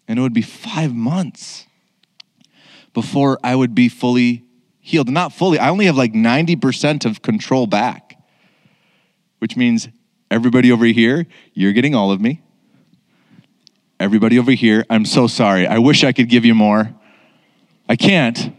And 0.06 0.18
it 0.18 0.22
would 0.22 0.34
be 0.34 0.42
five 0.42 0.94
months 0.94 1.66
before 2.92 3.38
I 3.42 3.54
would 3.54 3.74
be 3.74 3.88
fully 3.88 4.44
healed. 4.80 5.08
Not 5.08 5.32
fully, 5.32 5.58
I 5.58 5.70
only 5.70 5.86
have 5.86 5.96
like 5.96 6.12
90% 6.12 7.04
of 7.04 7.22
control 7.22 7.66
back, 7.66 8.18
which 9.38 9.56
means 9.56 9.88
everybody 10.30 10.70
over 10.70 10.84
here, 10.84 11.26
you're 11.52 11.72
getting 11.72 11.94
all 11.94 12.10
of 12.10 12.20
me. 12.20 12.42
Everybody 13.98 14.38
over 14.38 14.52
here, 14.52 14.84
I'm 14.90 15.04
so 15.04 15.26
sorry. 15.26 15.66
I 15.66 15.78
wish 15.78 16.04
I 16.04 16.12
could 16.12 16.28
give 16.28 16.44
you 16.44 16.54
more. 16.54 16.94
I 17.88 17.96
can't. 17.96 18.54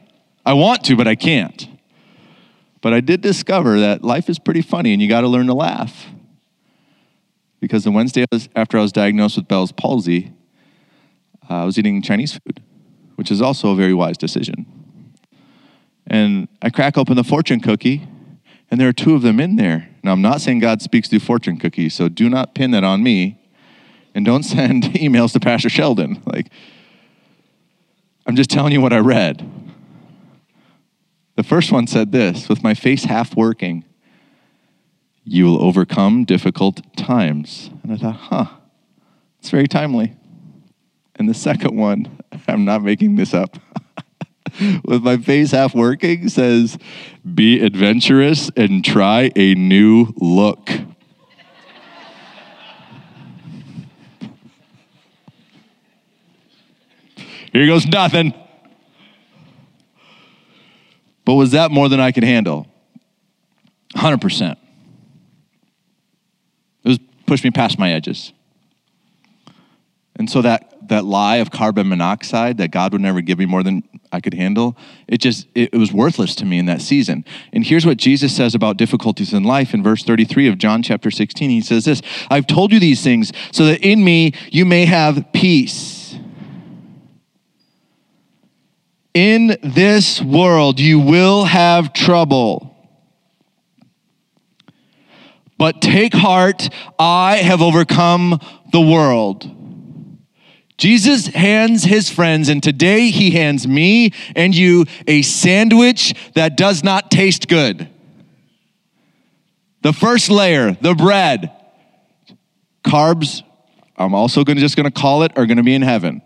I 0.45 0.53
want 0.53 0.84
to, 0.86 0.95
but 0.95 1.08
I 1.08 1.15
can't. 1.15 1.67
But 2.81 2.93
I 2.93 3.01
did 3.01 3.21
discover 3.21 3.79
that 3.79 4.03
life 4.03 4.29
is 4.29 4.38
pretty 4.38 4.62
funny 4.62 4.93
and 4.93 5.01
you 5.01 5.10
got 5.10 5.21
to 5.21 5.27
learn 5.27 5.47
to 5.47 5.53
laugh. 5.53 6.08
Because 7.60 7.84
the 7.84 7.91
Wednesday 7.91 8.25
after 8.55 8.77
I 8.77 8.81
was 8.81 8.91
diagnosed 8.91 9.38
with 9.38 9.47
Bell's 9.47 9.71
palsy, 9.71 10.34
uh, 11.49 11.62
I 11.62 11.65
was 11.65 11.77
eating 11.77 12.01
Chinese 12.01 12.34
food, 12.34 12.62
which 13.15 13.31
is 13.31 13.41
also 13.41 13.71
a 13.71 13.75
very 13.75 13.93
wise 13.93 14.17
decision. 14.17 14.65
And 16.08 16.47
I 16.62 16.69
crack 16.69 16.97
open 16.97 17.15
the 17.15 17.23
fortune 17.23 17.60
cookie, 17.60 18.08
and 18.69 18.79
there 18.79 18.88
are 18.88 18.93
two 18.93 19.15
of 19.15 19.21
them 19.21 19.39
in 19.39 19.55
there. 19.55 19.89
Now, 20.03 20.12
I'm 20.12 20.21
not 20.21 20.41
saying 20.41 20.60
God 20.60 20.81
speaks 20.81 21.10
through 21.10 21.19
fortune 21.19 21.58
cookies, 21.58 21.93
so 21.93 22.10
do 22.10 22.29
not 22.29 22.53
pin 22.55 22.71
that 22.71 22.84
on 22.84 23.03
me. 23.03 23.41
And 24.13 24.25
don't 24.25 24.43
send 24.43 24.84
emails 24.84 25.34
to 25.34 25.39
Pastor 25.39 25.69
Sheldon. 25.69 26.21
Like, 26.31 26.51
I'm 28.27 28.36
just 28.36 28.49
telling 28.49 28.73
you 28.73 28.81
what 28.81 28.91
I 28.91 28.97
read. 28.97 29.47
The 31.36 31.43
first 31.43 31.71
one 31.71 31.86
said 31.86 32.12
this 32.12 32.49
with 32.49 32.63
my 32.63 32.73
face 32.73 33.03
half 33.03 33.36
working, 33.36 33.86
you 35.23 35.45
will 35.45 35.62
overcome 35.62 36.23
difficult 36.23 36.81
times. 36.97 37.69
And 37.84 37.91
I 37.91 37.97
thought, 37.97 38.15
huh, 38.15 38.45
it's 39.39 39.49
very 39.49 39.67
timely. 39.67 40.15
And 41.15 41.30
the 41.30 41.34
second 41.34 41.75
one, 41.78 42.19
I'm 42.47 42.65
not 42.65 42.84
making 42.84 43.15
this 43.15 43.34
up, 43.34 43.58
with 44.86 45.04
my 45.04 45.17
face 45.17 45.51
half 45.51 45.73
working, 45.73 46.30
says, 46.30 46.78
be 47.34 47.62
adventurous 47.62 48.51
and 48.56 48.84
try 48.84 49.32
a 49.36 49.56
new 49.56 50.13
look. 50.17 50.69
Here 57.51 57.67
goes 57.67 57.86
nothing. 57.86 58.34
But 61.23 61.36
was 61.36 61.51
that 61.51 61.71
more 61.71 61.88
than 61.88 62.01
I 62.01 62.12
could 62.12 62.25
handle? 62.25 62.67
100%. 63.95 64.51
It 64.51 64.58
was 66.84 66.99
pushed 67.25 67.45
me 67.45 67.51
past 67.51 67.80
my 67.80 67.91
edges. 67.91 68.34
And 70.17 70.30
so 70.30 70.41
that, 70.41 70.75
that 70.89 71.06
lie 71.06 71.38
of 71.38 71.52
carbon 71.52 71.89
monoxide 71.89 72.58
that 72.58 72.71
God 72.71 72.91
would 72.93 73.02
never 73.02 73.21
give 73.21 73.39
me 73.39 73.45
more 73.45 73.63
than 73.63 73.84
I 74.12 74.21
could 74.21 74.34
handle, 74.34 74.78
it 75.08 75.19
just, 75.19 75.48
it, 75.56 75.74
it 75.74 75.78
was 75.78 75.91
worthless 75.91 76.36
to 76.36 76.45
me 76.45 76.60
in 76.60 76.65
that 76.67 76.82
season. 76.82 77.26
And 77.52 77.65
here's 77.65 77.86
what 77.86 77.98
Jesus 77.98 78.36
says 78.36 78.56
about 78.56 78.78
difficulties 78.78 79.34
in 79.34 79.43
life 79.43 79.74
in 79.74 79.84
verse 79.84 80.04
33 80.04 80.48
of 80.48 80.58
John 80.58 80.84
chapter 80.84 81.12
16. 81.12 81.50
He 81.50 81.62
says 81.62 81.86
this, 81.86 82.02
I've 82.30 82.48
told 82.48 82.71
you 82.71 82.80
these 82.80 83.04
things 83.04 83.32
so 83.52 83.65
that 83.65 83.82
in 83.82 84.04
me 84.04 84.34
you 84.52 84.65
may 84.65 84.86
have 84.86 85.26
peace. 85.34 86.17
In 89.13 89.58
this 89.63 90.21
world 90.21 90.80
you 90.80 91.00
will 91.00 91.45
have 91.45 91.93
trouble. 91.93 92.76
But 95.58 95.82
take 95.82 96.13
heart, 96.13 96.69
I 97.00 97.38
have 97.38 97.62
overcome 97.62 98.39
the 98.71 98.82
world. 98.82 99.64
Jesus 100.78 101.28
hands 101.28 101.84
his 101.84 102.10
friends, 102.10 102.50
and 102.50 102.62
today 102.62 103.10
he 103.10 103.32
hands 103.32 103.68
me 103.68 104.12
and 104.36 104.54
you 104.54 104.86
a 105.08 105.22
sandwich 105.22 106.14
that 106.34 106.58
does 106.58 106.84
not 106.84 107.10
taste 107.10 107.48
good. 107.48 107.90
The 109.82 109.94
first 109.94 110.30
layer, 110.30 110.74
the 110.82 110.96
bread, 110.96 111.52
carbs, 112.84 113.44
I'm 113.96 114.14
also 114.14 114.44
gonna, 114.44 114.60
just 114.60 114.76
gonna 114.76 114.92
call 114.92 115.24
it, 115.24 115.38
are 115.38 115.46
gonna 115.46 115.64
be 115.64 115.76
in 115.76 115.82
heaven. 115.82 116.22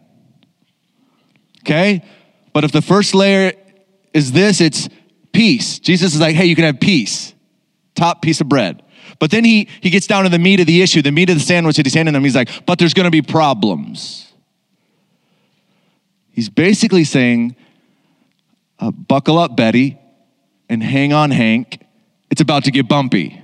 Okay? 1.61 2.03
But 2.53 2.63
if 2.63 2.71
the 2.71 2.81
first 2.81 3.13
layer 3.13 3.53
is 4.13 4.31
this, 4.31 4.61
it's 4.61 4.89
peace. 5.31 5.77
Jesus 5.79 6.15
is 6.15 6.19
like, 6.19 6.35
hey, 6.35 6.45
you 6.45 6.55
can 6.55 6.65
have 6.65 6.79
peace. 6.79 7.33
Top 7.95 8.21
piece 8.21 8.41
of 8.41 8.49
bread. 8.49 8.81
But 9.19 9.29
then 9.29 9.43
he, 9.43 9.67
he 9.81 9.89
gets 9.89 10.07
down 10.07 10.23
to 10.23 10.29
the 10.29 10.39
meat 10.39 10.59
of 10.59 10.65
the 10.65 10.81
issue, 10.81 11.01
the 11.01 11.11
meat 11.11 11.29
of 11.29 11.35
the 11.35 11.41
sandwich 11.41 11.75
that 11.75 11.85
he's 11.85 11.93
handing 11.93 12.13
them. 12.13 12.23
He's 12.23 12.35
like, 12.35 12.65
but 12.65 12.79
there's 12.79 12.93
to 12.93 13.11
be 13.11 13.21
problems. 13.21 14.28
He's 16.31 16.49
basically 16.49 17.03
saying, 17.03 17.55
uh, 18.79 18.91
buckle 18.91 19.37
up, 19.37 19.55
Betty, 19.55 19.97
and 20.69 20.81
hang 20.81 21.13
on, 21.13 21.31
Hank. 21.31 21.85
It's 22.29 22.41
about 22.41 22.65
to 22.65 22.71
get 22.71 22.87
bumpy. 22.87 23.41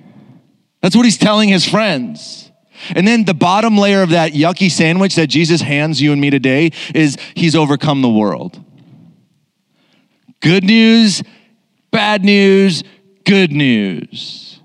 That's 0.81 0.95
what 0.95 1.05
he's 1.05 1.17
telling 1.17 1.49
his 1.49 1.67
friends. 1.67 2.51
And 2.95 3.07
then 3.07 3.25
the 3.25 3.33
bottom 3.33 3.77
layer 3.77 4.01
of 4.01 4.09
that 4.09 4.33
yucky 4.33 4.69
sandwich 4.69 5.15
that 5.15 5.27
Jesus 5.27 5.61
hands 5.61 6.01
you 6.01 6.11
and 6.11 6.21
me 6.21 6.29
today 6.29 6.71
is 6.93 7.17
he's 7.33 7.55
overcome 7.55 8.01
the 8.01 8.09
world. 8.09 8.63
Good 10.41 10.63
news, 10.63 11.23
bad 11.91 12.23
news, 12.23 12.83
good 13.23 13.51
news. 13.51 14.59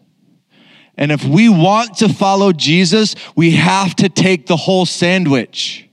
And 0.96 1.10
if 1.10 1.24
we 1.24 1.48
want 1.48 1.98
to 1.98 2.10
follow 2.10 2.52
Jesus, 2.52 3.14
we 3.34 3.52
have 3.52 3.96
to 3.96 4.10
take 4.10 4.46
the 4.46 4.56
whole 4.56 4.84
sandwich. 4.84 5.88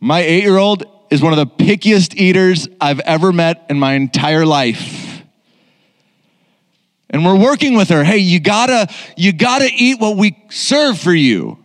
My 0.00 0.20
eight 0.20 0.42
year 0.42 0.56
old 0.56 0.84
is 1.10 1.20
one 1.20 1.32
of 1.32 1.36
the 1.36 1.46
pickiest 1.46 2.14
eaters 2.16 2.66
I've 2.80 3.00
ever 3.00 3.32
met 3.32 3.66
in 3.68 3.78
my 3.78 3.94
entire 3.94 4.46
life. 4.46 5.22
And 7.10 7.24
we're 7.24 7.38
working 7.38 7.74
with 7.74 7.88
her. 7.88 8.04
Hey, 8.04 8.18
you 8.18 8.40
gotta, 8.40 8.88
you 9.16 9.32
gotta 9.32 9.68
eat 9.70 10.00
what 10.00 10.16
we 10.16 10.36
serve 10.48 10.98
for 10.98 11.12
you. 11.12 11.58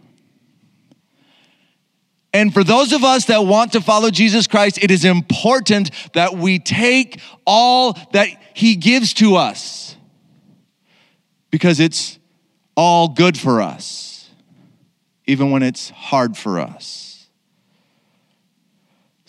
And 2.33 2.53
for 2.53 2.65
those 2.65 2.91
of 2.91 3.05
us 3.05 3.25
that 3.25 3.45
want 3.45 3.73
to 3.73 3.81
follow 3.81 4.09
Jesus 4.09 4.47
Christ, 4.47 4.79
it 4.81 4.91
is 4.91 5.05
important 5.05 5.91
that 6.13 6.35
we 6.35 6.59
take 6.59 7.21
all 7.45 7.97
that 8.11 8.27
He 8.53 8.75
gives 8.75 9.13
to 9.15 9.37
us 9.37 9.95
because 11.49 11.79
it's 11.79 12.19
all 12.75 13.07
good 13.07 13.37
for 13.37 13.61
us, 13.61 14.29
even 15.25 15.51
when 15.51 15.63
it's 15.63 15.91
hard 15.91 16.35
for 16.35 16.59
us. 16.59 17.04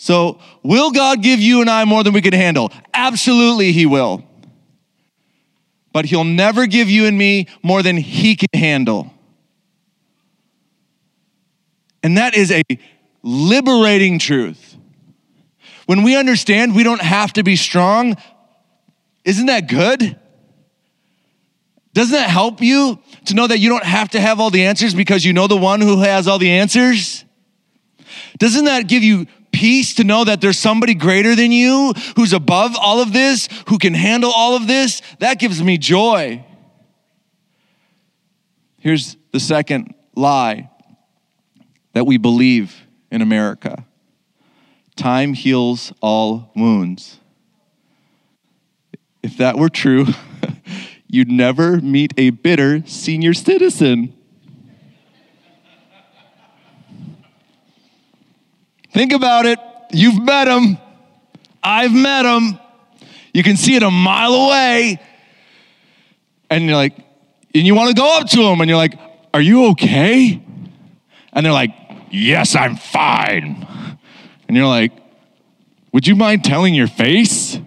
So, 0.07 0.39
will 0.63 0.93
God 0.93 1.21
give 1.21 1.41
you 1.41 1.61
and 1.63 1.69
I 1.69 1.85
more 1.85 2.05
than 2.05 2.15
we 2.15 2.21
can 2.21 2.33
handle? 2.33 2.71
Absolutely, 2.95 3.73
He 3.73 3.87
will. 3.87 4.23
But 5.93 6.05
He'll 6.05 6.23
never 6.23 6.69
give 6.69 6.89
you 6.89 7.07
and 7.07 7.19
me 7.19 7.49
more 7.61 7.83
than 7.83 7.97
He 7.97 8.37
can 8.37 8.49
handle. 8.55 9.13
And 12.05 12.19
that 12.19 12.37
is 12.37 12.53
a 12.53 12.63
liberating 13.25 14.21
truth. 14.21 14.77
When 15.87 16.05
we 16.05 16.17
understand 16.17 16.77
we 16.77 16.85
don't 16.85 17.03
have 17.03 17.33
to 17.33 17.43
be 17.43 17.57
strong, 17.57 18.15
isn't 19.25 19.47
that 19.47 19.67
good? 19.67 20.17
Doesn't 21.95 22.15
that 22.15 22.31
help 22.31 22.61
you 22.61 23.01
to 23.25 23.35
know 23.35 23.49
that 23.49 23.59
you 23.59 23.71
don't 23.71 23.83
have 23.83 24.11
to 24.11 24.21
have 24.21 24.39
all 24.39 24.51
the 24.51 24.67
answers 24.67 24.95
because 24.95 25.25
you 25.25 25.33
know 25.33 25.49
the 25.49 25.57
one 25.57 25.81
who 25.81 26.01
has 26.03 26.29
all 26.29 26.39
the 26.39 26.53
answers? 26.53 27.25
Doesn't 28.39 28.67
that 28.67 28.87
give 28.87 29.03
you 29.03 29.27
peace 29.57 29.95
to 29.95 30.05
know 30.05 30.23
that 30.23 30.43
there's 30.43 30.59
somebody 30.59 30.93
greater 30.93 31.35
than 31.35 31.51
you 31.51 31.95
who's 32.15 32.35
above 32.35 32.77
all 32.79 33.01
of 33.01 33.15
this, 33.15 33.49
who 33.69 33.79
can 33.79 33.95
handle 33.95 34.31
all 34.31 34.55
of 34.55 34.67
this? 34.67 35.01
That 35.19 35.39
gives 35.39 35.63
me 35.63 35.79
joy. 35.79 36.45
Here's 38.79 39.17
the 39.33 39.41
second 39.41 39.95
lie 40.15 40.71
that 41.95 42.05
we 42.07 42.19
believe 42.19 42.77
in 43.11 43.23
America 43.23 43.87
time 44.95 45.33
heals 45.33 45.93
all 46.03 46.53
wounds. 46.55 47.19
If 49.23 49.39
that 49.39 49.57
were 49.57 49.71
true, 49.71 50.07
you'd 51.07 51.31
never 51.31 51.81
meet 51.81 52.13
a 52.19 52.31
bitter 52.31 52.87
senior 52.87 53.33
citizen. 53.33 54.15
Think 58.97 59.13
about 59.13 59.45
it. 59.45 59.59
You've 59.93 60.19
met 60.23 60.49
him. 60.49 60.79
I've 61.63 61.93
met 61.93 62.25
him. 62.25 62.59
You 63.35 63.43
can 63.43 63.59
see 63.59 63.77
it 63.77 63.83
a 63.83 63.91
mile 63.91 64.33
away. 64.33 64.99
And 66.49 66.65
you're 66.65 66.77
like, 66.77 66.97
and 67.55 67.67
you 67.67 67.75
want 67.75 67.95
to 67.95 67.95
go 67.95 68.19
up 68.19 68.27
to 68.31 68.41
him 68.41 68.59
and 68.63 68.71
you're 68.71 68.79
like, 68.79 68.99
Are 69.35 69.41
you 69.43 69.67
okay? 69.73 70.43
And 71.35 71.45
they're 71.45 71.53
like, 71.53 71.75
Yes, 72.11 72.57
I'm 72.57 72.77
fine. 72.77 73.69
And 74.49 74.57
you're 74.57 74.67
like, 74.67 74.93
Would 75.93 76.07
you 76.07 76.17
mind 76.17 76.43
telling 76.43 76.73
your 76.73 76.89
face? 76.89 77.61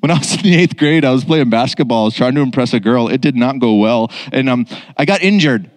When 0.00 0.10
I 0.10 0.18
was 0.18 0.34
in 0.34 0.42
the 0.42 0.56
eighth 0.56 0.76
grade, 0.76 1.04
I 1.04 1.12
was 1.12 1.24
playing 1.24 1.50
basketball. 1.50 2.02
I 2.02 2.04
was 2.06 2.16
trying 2.16 2.34
to 2.34 2.40
impress 2.40 2.74
a 2.74 2.80
girl. 2.80 3.06
It 3.06 3.20
did 3.20 3.36
not 3.36 3.60
go 3.60 3.74
well. 3.74 4.10
And 4.32 4.48
um, 4.48 4.66
I 4.96 5.04
got 5.04 5.22
injured. 5.22 5.70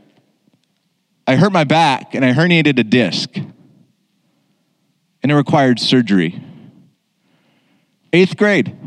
I 1.28 1.36
hurt 1.36 1.52
my 1.52 1.64
back 1.64 2.14
and 2.14 2.24
I 2.24 2.34
herniated 2.34 2.80
a 2.80 2.84
disc. 2.84 3.36
And 3.36 5.32
it 5.32 5.36
required 5.36 5.80
surgery. 5.80 6.42
Eighth 8.14 8.38
grade. 8.38 8.78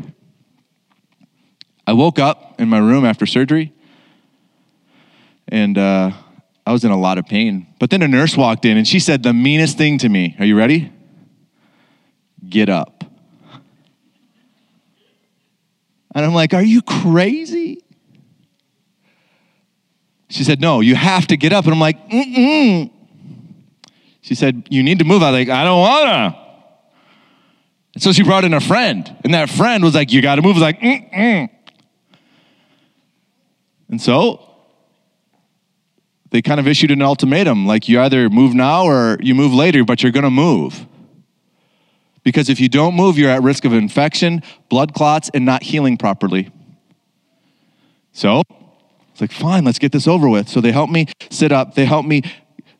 I 1.85 1.93
woke 1.93 2.19
up 2.19 2.61
in 2.61 2.69
my 2.69 2.77
room 2.77 3.03
after 3.03 3.25
surgery 3.25 3.73
and 5.47 5.77
uh, 5.77 6.11
I 6.65 6.71
was 6.71 6.83
in 6.83 6.91
a 6.91 6.97
lot 6.97 7.17
of 7.17 7.25
pain. 7.25 7.67
But 7.79 7.89
then 7.89 8.01
a 8.01 8.07
nurse 8.07 8.37
walked 8.37 8.63
in 8.63 8.77
and 8.77 8.87
she 8.87 8.99
said 8.99 9.23
the 9.23 9.33
meanest 9.33 9.77
thing 9.77 9.97
to 9.99 10.09
me. 10.09 10.35
Are 10.39 10.45
you 10.45 10.55
ready? 10.55 10.91
Get 12.47 12.69
up. 12.69 13.03
And 16.15 16.25
I'm 16.25 16.33
like, 16.33 16.53
Are 16.53 16.63
you 16.63 16.81
crazy? 16.81 17.83
She 20.29 20.43
said, 20.43 20.61
No, 20.61 20.79
you 20.79 20.95
have 20.95 21.27
to 21.27 21.37
get 21.37 21.51
up. 21.51 21.65
And 21.65 21.73
I'm 21.73 21.79
like, 21.79 22.09
Mm-mm. 22.09 22.91
She 24.21 24.35
said, 24.35 24.67
You 24.69 24.83
need 24.83 24.99
to 24.99 25.05
move. 25.05 25.23
I 25.23 25.31
was 25.31 25.39
like, 25.39 25.49
I 25.49 25.63
don't 25.63 25.79
wanna. 25.79 26.45
And 27.95 28.03
so 28.03 28.11
she 28.11 28.23
brought 28.23 28.45
in 28.45 28.53
a 28.53 28.61
friend, 28.61 29.13
and 29.23 29.33
that 29.33 29.49
friend 29.49 29.83
was 29.83 29.95
like, 29.95 30.11
You 30.11 30.21
gotta 30.21 30.41
move. 30.41 30.55
I 30.55 30.59
was 30.59 30.61
like, 30.61 30.79
Mm-mm. 30.79 31.49
And 33.89 33.99
so 33.99 34.45
they 36.29 36.43
kind 36.43 36.59
of 36.59 36.67
issued 36.67 36.91
an 36.91 37.01
ultimatum 37.01 37.65
like 37.65 37.89
you 37.89 37.99
either 37.99 38.29
move 38.29 38.53
now 38.53 38.85
or 38.85 39.17
you 39.19 39.33
move 39.33 39.51
later, 39.51 39.83
but 39.83 40.03
you're 40.03 40.11
to 40.25 40.29
move. 40.29 40.85
Because 42.23 42.49
if 42.49 42.59
you 42.59 42.69
don't 42.69 42.95
move, 42.95 43.17
you're 43.17 43.31
at 43.31 43.41
risk 43.41 43.65
of 43.65 43.73
infection, 43.73 44.43
blood 44.69 44.93
clots, 44.93 45.31
and 45.33 45.45
not 45.45 45.63
healing 45.63 45.97
properly. 45.97 46.51
So 48.11 48.43
it's 49.19 49.33
like, 49.33 49.37
fine, 49.37 49.65
let's 49.65 49.79
get 49.79 49.91
this 49.91 50.07
over 50.07 50.29
with. 50.29 50.47
So 50.47 50.61
they 50.61 50.71
help 50.71 50.89
me 50.89 51.07
sit 51.29 51.51
up, 51.51 51.75
they 51.75 51.83
help 51.85 52.05
me 52.05 52.21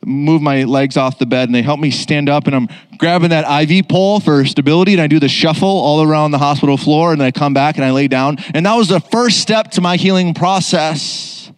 move 0.05 0.41
my 0.41 0.63
legs 0.63 0.95
off 0.95 1.19
the 1.19 1.25
bed, 1.25 1.49
and 1.49 1.55
they 1.55 1.61
help 1.61 1.81
me 1.81 1.91
stand 1.91 2.29
up, 2.29 2.47
and 2.47 2.55
I'm 2.55 2.69
grabbing 2.97 3.31
that 3.31 3.69
IV 3.69 3.89
pole 3.89 4.21
for 4.21 4.45
stability, 4.45 4.93
and 4.93 5.01
I 5.01 5.07
do 5.07 5.19
the 5.19 5.27
shuffle 5.27 5.67
all 5.67 6.01
around 6.01 6.31
the 6.31 6.37
hospital 6.37 6.77
floor, 6.77 7.11
and 7.11 7.19
then 7.19 7.27
I 7.27 7.31
come 7.31 7.53
back 7.53 7.75
and 7.75 7.83
I 7.83 7.91
lay 7.91 8.07
down. 8.07 8.37
And 8.53 8.65
that 8.65 8.75
was 8.75 8.87
the 8.87 9.01
first 9.01 9.39
step 9.39 9.71
to 9.71 9.81
my 9.81 9.97
healing 9.97 10.33
process. 10.33 11.51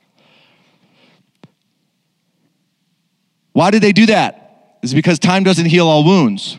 Why 3.53 3.69
did 3.69 3.83
they 3.83 3.91
do 3.91 4.07
that? 4.07 4.79
It's 4.81 4.95
because 4.95 5.19
time 5.19 5.43
doesn't 5.43 5.67
heal 5.67 5.87
all 5.87 6.03
wounds. 6.03 6.57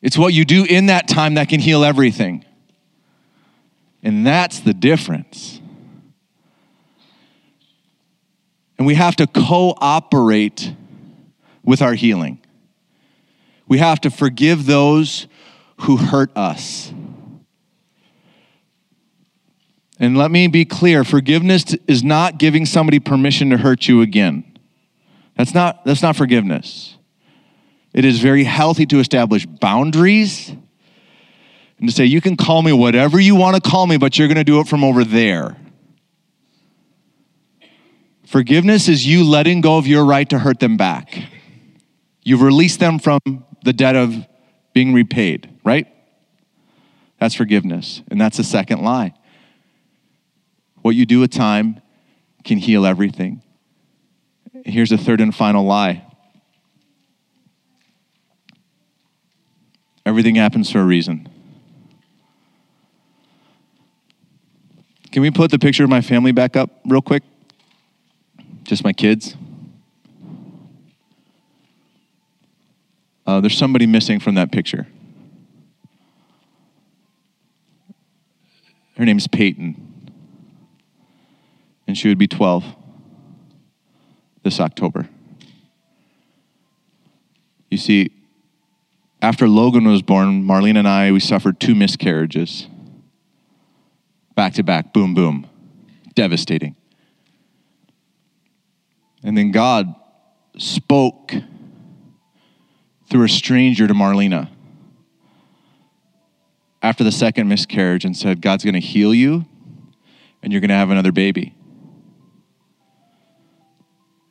It's 0.00 0.16
what 0.16 0.32
you 0.32 0.44
do 0.44 0.64
in 0.64 0.86
that 0.86 1.08
time 1.08 1.34
that 1.34 1.48
can 1.48 1.58
heal 1.58 1.84
everything. 1.84 2.44
And 4.04 4.24
that's 4.24 4.60
the 4.60 4.74
difference. 4.74 5.61
And 8.82 8.86
we 8.88 8.94
have 8.94 9.14
to 9.14 9.28
cooperate 9.28 10.74
with 11.62 11.80
our 11.82 11.94
healing. 11.94 12.40
We 13.68 13.78
have 13.78 14.00
to 14.00 14.10
forgive 14.10 14.66
those 14.66 15.28
who 15.82 15.96
hurt 15.96 16.36
us. 16.36 16.92
And 20.00 20.18
let 20.18 20.32
me 20.32 20.48
be 20.48 20.64
clear 20.64 21.04
forgiveness 21.04 21.76
is 21.86 22.02
not 22.02 22.38
giving 22.38 22.66
somebody 22.66 22.98
permission 22.98 23.50
to 23.50 23.56
hurt 23.56 23.86
you 23.86 24.00
again. 24.00 24.58
That's 25.36 25.54
not, 25.54 25.84
that's 25.84 26.02
not 26.02 26.16
forgiveness. 26.16 26.96
It 27.94 28.04
is 28.04 28.18
very 28.18 28.42
healthy 28.42 28.84
to 28.86 28.98
establish 28.98 29.46
boundaries 29.46 30.48
and 31.78 31.88
to 31.88 31.94
say, 31.94 32.06
you 32.06 32.20
can 32.20 32.36
call 32.36 32.62
me 32.62 32.72
whatever 32.72 33.20
you 33.20 33.36
want 33.36 33.62
to 33.62 33.70
call 33.70 33.86
me, 33.86 33.96
but 33.96 34.18
you're 34.18 34.26
going 34.26 34.38
to 34.38 34.42
do 34.42 34.58
it 34.58 34.66
from 34.66 34.82
over 34.82 35.04
there. 35.04 35.56
Forgiveness 38.32 38.88
is 38.88 39.06
you 39.06 39.24
letting 39.24 39.60
go 39.60 39.76
of 39.76 39.86
your 39.86 40.06
right 40.06 40.26
to 40.30 40.38
hurt 40.38 40.58
them 40.58 40.78
back. 40.78 41.22
You've 42.22 42.40
released 42.40 42.80
them 42.80 42.98
from 42.98 43.20
the 43.62 43.74
debt 43.74 43.94
of 43.94 44.26
being 44.72 44.94
repaid, 44.94 45.50
right? 45.62 45.86
That's 47.20 47.34
forgiveness. 47.34 48.00
And 48.10 48.18
that's 48.18 48.38
the 48.38 48.42
second 48.44 48.82
lie. 48.82 49.12
What 50.80 50.92
you 50.92 51.04
do 51.04 51.20
with 51.20 51.30
time 51.30 51.82
can 52.42 52.56
heal 52.56 52.86
everything. 52.86 53.42
Here's 54.64 54.92
a 54.92 54.98
third 54.98 55.20
and 55.20 55.34
final 55.34 55.66
lie 55.66 56.06
everything 60.06 60.36
happens 60.36 60.70
for 60.70 60.78
a 60.78 60.84
reason. 60.84 61.28
Can 65.12 65.20
we 65.20 65.30
put 65.30 65.50
the 65.50 65.58
picture 65.58 65.84
of 65.84 65.90
my 65.90 66.00
family 66.00 66.32
back 66.32 66.56
up 66.56 66.70
real 66.86 67.02
quick? 67.02 67.22
Just 68.64 68.84
my 68.84 68.92
kids. 68.92 69.36
Uh, 73.26 73.40
there's 73.40 73.56
somebody 73.56 73.86
missing 73.86 74.20
from 74.20 74.34
that 74.34 74.52
picture. 74.52 74.86
Her 78.96 79.04
name's 79.04 79.26
Peyton, 79.26 80.10
and 81.86 81.96
she 81.96 82.08
would 82.08 82.18
be 82.18 82.28
12 82.28 82.64
this 84.42 84.60
October. 84.60 85.08
You 87.70 87.78
see, 87.78 88.10
after 89.22 89.48
Logan 89.48 89.88
was 89.88 90.02
born, 90.02 90.44
Marlene 90.44 90.78
and 90.78 90.86
I, 90.86 91.10
we 91.12 91.20
suffered 91.20 91.58
two 91.58 91.74
miscarriages. 91.74 92.66
Back 94.34 94.54
to 94.54 94.62
back, 94.62 94.92
boom, 94.92 95.14
boom. 95.14 95.46
Devastating. 96.14 96.76
And 99.22 99.36
then 99.36 99.52
God 99.52 99.94
spoke 100.58 101.32
through 103.08 103.24
a 103.24 103.28
stranger 103.28 103.86
to 103.86 103.94
Marlena 103.94 104.48
after 106.82 107.04
the 107.04 107.12
second 107.12 107.48
miscarriage 107.48 108.04
and 108.04 108.16
said, 108.16 108.40
God's 108.40 108.64
going 108.64 108.74
to 108.74 108.80
heal 108.80 109.14
you 109.14 109.44
and 110.42 110.52
you're 110.52 110.60
going 110.60 110.70
to 110.70 110.74
have 110.74 110.90
another 110.90 111.12
baby. 111.12 111.54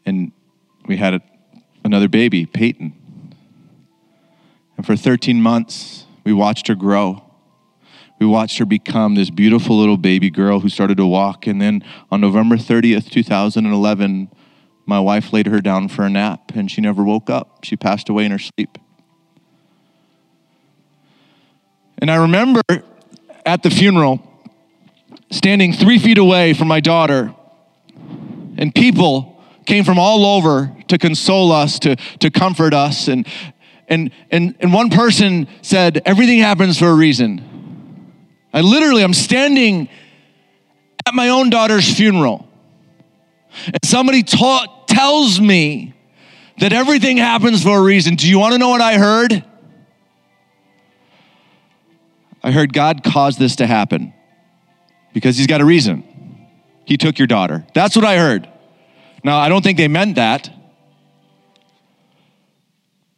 And 0.05 0.31
we 0.85 0.97
had 0.97 1.13
a, 1.13 1.21
another 1.85 2.09
baby, 2.09 2.45
Peyton. 2.45 2.93
And 4.75 4.85
for 4.85 4.97
13 4.97 5.41
months, 5.41 6.05
we 6.23 6.33
watched 6.33 6.67
her 6.67 6.75
grow. 6.75 7.23
We 8.19 8.25
watched 8.25 8.57
her 8.59 8.65
become 8.65 9.15
this 9.15 9.29
beautiful 9.29 9.79
little 9.79 9.97
baby 9.97 10.29
girl 10.29 10.59
who 10.59 10.69
started 10.69 10.97
to 10.97 11.05
walk. 11.05 11.47
And 11.47 11.61
then 11.61 11.83
on 12.11 12.19
November 12.19 12.57
30th, 12.57 13.09
2011, 13.09 14.29
my 14.91 14.99
wife 14.99 15.31
laid 15.31 15.47
her 15.47 15.61
down 15.61 15.87
for 15.87 16.03
a 16.03 16.09
nap 16.09 16.51
and 16.53 16.69
she 16.69 16.81
never 16.81 17.01
woke 17.01 17.29
up. 17.29 17.63
She 17.63 17.77
passed 17.77 18.09
away 18.09 18.25
in 18.25 18.31
her 18.31 18.37
sleep. 18.37 18.77
And 21.97 22.11
I 22.11 22.15
remember 22.15 22.61
at 23.45 23.63
the 23.63 23.69
funeral, 23.69 24.21
standing 25.31 25.71
three 25.71 25.97
feet 25.97 26.17
away 26.17 26.53
from 26.53 26.67
my 26.67 26.81
daughter, 26.81 27.33
and 28.57 28.75
people 28.75 29.41
came 29.65 29.85
from 29.85 29.97
all 29.97 30.25
over 30.25 30.75
to 30.89 30.97
console 30.97 31.53
us, 31.53 31.79
to, 31.79 31.95
to 32.19 32.29
comfort 32.29 32.73
us. 32.73 33.07
And, 33.07 33.25
and, 33.87 34.11
and, 34.29 34.55
and 34.59 34.73
one 34.73 34.89
person 34.89 35.47
said, 35.61 36.01
Everything 36.05 36.39
happens 36.39 36.77
for 36.77 36.87
a 36.87 36.93
reason. 36.93 38.11
I 38.53 38.59
literally, 38.59 39.03
I'm 39.03 39.13
standing 39.13 39.87
at 41.07 41.13
my 41.13 41.29
own 41.29 41.49
daughter's 41.49 41.95
funeral, 41.95 42.45
and 43.67 43.79
somebody 43.85 44.23
taught, 44.23 44.80
tells 44.91 45.39
me 45.39 45.93
that 46.59 46.73
everything 46.73 47.17
happens 47.17 47.63
for 47.63 47.77
a 47.77 47.81
reason. 47.81 48.15
Do 48.15 48.29
you 48.29 48.37
want 48.37 48.53
to 48.53 48.59
know 48.59 48.69
what 48.69 48.81
I 48.81 48.97
heard? 48.97 49.43
I 52.43 52.51
heard 52.51 52.73
God 52.73 53.03
caused 53.03 53.39
this 53.39 53.57
to 53.57 53.67
happen 53.67 54.13
because 55.13 55.37
he's 55.37 55.47
got 55.47 55.61
a 55.61 55.65
reason. 55.65 56.03
He 56.85 56.97
took 56.97 57.19
your 57.19 57.27
daughter. 57.27 57.65
That's 57.73 57.95
what 57.95 58.05
I 58.05 58.17
heard. 58.17 58.49
Now, 59.23 59.37
I 59.37 59.49
don't 59.49 59.63
think 59.63 59.77
they 59.77 59.87
meant 59.87 60.15
that. 60.15 60.49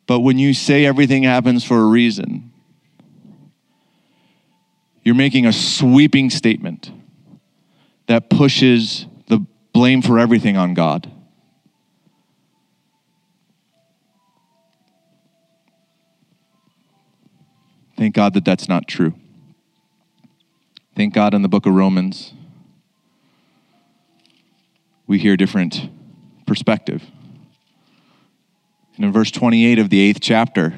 But 0.06 0.20
when 0.20 0.38
you 0.38 0.54
say 0.54 0.86
everything 0.86 1.24
happens 1.24 1.64
for 1.64 1.80
a 1.80 1.86
reason, 1.86 2.52
you're 5.04 5.16
making 5.16 5.46
a 5.46 5.54
sweeping 5.54 6.30
statement 6.30 6.92
that 8.08 8.30
pushes 8.30 9.06
the 9.28 9.46
blame 9.72 10.02
for 10.02 10.20
everything 10.20 10.58
on 10.58 10.74
God. 10.74 11.10
Thank 17.98 18.16
God 18.16 18.34
that 18.34 18.46
that's 18.46 18.68
not 18.68 18.88
true. 18.88 19.14
Thank 20.96 21.14
God 21.14 21.34
in 21.34 21.42
the 21.42 21.50
book 21.50 21.66
of 21.66 21.74
Romans, 21.74 22.34
we 25.08 25.20
hear 25.20 25.36
different 25.36 25.90
perspective. 26.46 27.04
And 28.96 29.06
in 29.06 29.12
verse 29.12 29.32
28 29.32 29.80
of 29.80 29.90
the 29.90 30.00
eighth 30.00 30.20
chapter, 30.22 30.76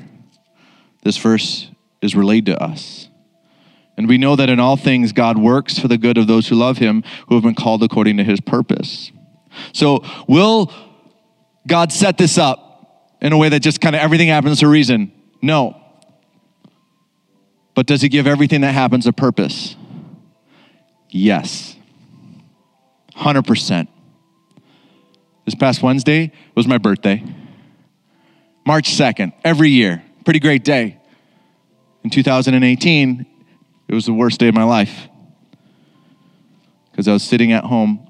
this 1.03 1.17
verse 1.17 1.69
is 2.01 2.15
relayed 2.15 2.45
to 2.47 2.61
us. 2.61 3.09
And 3.97 4.07
we 4.07 4.17
know 4.17 4.35
that 4.35 4.49
in 4.49 4.59
all 4.59 4.77
things 4.77 5.13
God 5.13 5.37
works 5.37 5.79
for 5.79 5.87
the 5.87 5.97
good 5.97 6.17
of 6.17 6.27
those 6.27 6.47
who 6.47 6.55
love 6.55 6.77
him, 6.77 7.03
who 7.27 7.35
have 7.35 7.43
been 7.43 7.55
called 7.55 7.83
according 7.83 8.17
to 8.17 8.23
his 8.23 8.41
purpose. 8.41 9.11
So, 9.73 10.03
will 10.27 10.71
God 11.65 11.91
set 11.93 12.17
this 12.17 12.37
up 12.37 13.13
in 13.21 13.31
a 13.31 13.37
way 13.37 13.49
that 13.49 13.61
just 13.61 13.79
kind 13.79 13.95
of 13.95 14.01
everything 14.01 14.27
happens 14.27 14.59
for 14.59 14.65
a 14.65 14.69
reason? 14.69 15.11
No. 15.41 15.81
But 17.75 17.85
does 17.85 18.01
he 18.01 18.09
give 18.09 18.25
everything 18.25 18.61
that 18.61 18.73
happens 18.73 19.05
a 19.05 19.13
purpose? 19.13 19.75
Yes. 21.09 21.75
100%. 23.15 23.87
This 25.45 25.55
past 25.55 25.83
Wednesday 25.83 26.31
was 26.55 26.67
my 26.67 26.77
birthday. 26.77 27.23
March 28.65 28.89
2nd, 28.91 29.33
every 29.43 29.69
year. 29.69 30.03
Pretty 30.23 30.39
great 30.39 30.63
day. 30.63 30.97
In 32.03 32.09
2018, 32.09 33.25
it 33.87 33.93
was 33.93 34.05
the 34.05 34.13
worst 34.13 34.39
day 34.39 34.47
of 34.47 34.55
my 34.55 34.63
life 34.63 35.07
because 36.89 37.07
I 37.07 37.13
was 37.13 37.23
sitting 37.23 37.51
at 37.51 37.63
home 37.63 38.07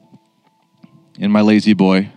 in 1.18 1.32
my 1.32 1.42
La-Z-Boy 1.42 2.12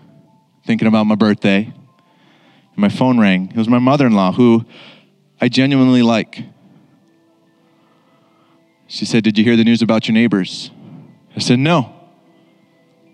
thinking 0.67 0.87
about 0.87 1.05
my 1.05 1.15
birthday. 1.15 1.65
And 1.65 2.77
my 2.77 2.91
phone 2.91 3.19
rang. 3.19 3.49
It 3.51 3.57
was 3.57 3.69
my 3.69 3.79
mother 3.79 4.07
in 4.07 4.13
law 4.13 4.33
who 4.33 4.67
I 5.41 5.49
genuinely 5.49 6.03
like. 6.03 6.45
She 8.89 9.05
said, 9.05 9.23
Did 9.23 9.39
you 9.39 9.45
hear 9.45 9.57
the 9.57 9.65
news 9.65 9.83
about 9.83 10.09
your 10.09 10.15
neighbors? 10.15 10.71
I 11.37 11.41
said, 11.41 11.59
No. 11.59 11.95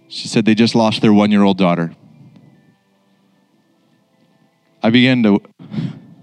She 0.08 0.28
said, 0.28 0.44
They 0.44 0.54
just 0.54 0.74
lost 0.74 1.02
their 1.02 1.12
one 1.12 1.30
year 1.30 1.42
old 1.42 1.58
daughter. 1.58 1.94
I 4.82 4.90
began 4.90 5.22
to 5.24 5.40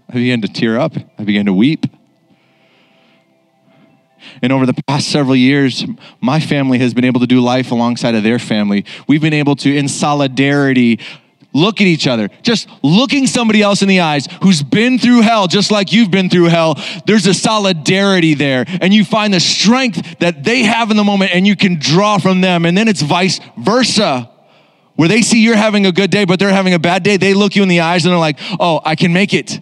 I 0.10 0.14
began 0.14 0.42
to 0.42 0.48
tear 0.48 0.80
up. 0.80 0.96
I 1.18 1.24
began 1.24 1.46
to 1.46 1.54
weep. 1.54 1.86
And 4.42 4.54
over 4.54 4.66
the 4.66 4.74
past 4.88 5.10
several 5.10 5.36
years, 5.36 5.86
my 6.22 6.40
family 6.40 6.80
has 6.80 6.94
been 6.94 7.06
able 7.06 7.20
to 7.20 7.28
do 7.28 7.42
life 7.42 7.72
alongside 7.72 8.16
of 8.16 8.24
their 8.24 8.40
family. 8.40 8.86
We've 9.08 9.22
been 9.22 9.34
able 9.34 9.56
to, 9.58 9.76
in 9.76 9.88
solidarity, 9.88 11.00
look 11.54 11.82
at 11.82 11.88
each 11.88 12.08
other, 12.08 12.30
just 12.42 12.68
looking 12.82 13.28
somebody 13.28 13.62
else 13.62 13.82
in 13.82 13.88
the 13.88 14.00
eyes 14.00 14.28
who's 14.42 14.64
been 14.64 14.98
through 14.98 15.22
hell, 15.22 15.48
just 15.48 15.72
like 15.72 15.92
you've 15.92 16.12
been 16.12 16.30
through 16.30 16.46
hell. 16.46 16.78
There's 17.06 17.28
a 17.28 17.34
solidarity 17.34 18.34
there, 18.34 18.66
and 18.68 18.94
you 18.94 19.04
find 19.04 19.34
the 19.34 19.40
strength 19.40 20.20
that 20.20 20.44
they 20.44 20.64
have 20.64 20.92
in 20.92 20.98
the 20.98 21.04
moment, 21.04 21.32
and 21.34 21.46
you 21.46 21.56
can 21.56 21.78
draw 21.80 22.18
from 22.18 22.42
them. 22.42 22.66
And 22.66 22.78
then 22.78 22.88
it's 22.88 23.02
vice 23.02 23.40
versa. 23.58 24.30
Where 24.96 25.08
they 25.08 25.22
see 25.22 25.42
you're 25.42 25.56
having 25.56 25.86
a 25.86 25.92
good 25.92 26.12
day, 26.12 26.26
but 26.26 26.38
they're 26.38 26.50
having 26.50 26.74
a 26.74 26.80
bad 26.80 27.02
day, 27.04 27.18
they 27.18 27.34
look 27.34 27.56
you 27.56 27.64
in 27.64 27.70
the 27.70 27.80
eyes 27.80 28.06
and 28.06 28.12
they're 28.12 28.20
like, 28.20 28.38
oh, 28.60 28.82
I 28.86 28.96
can 28.96 29.14
make 29.14 29.34
it. 29.34 29.60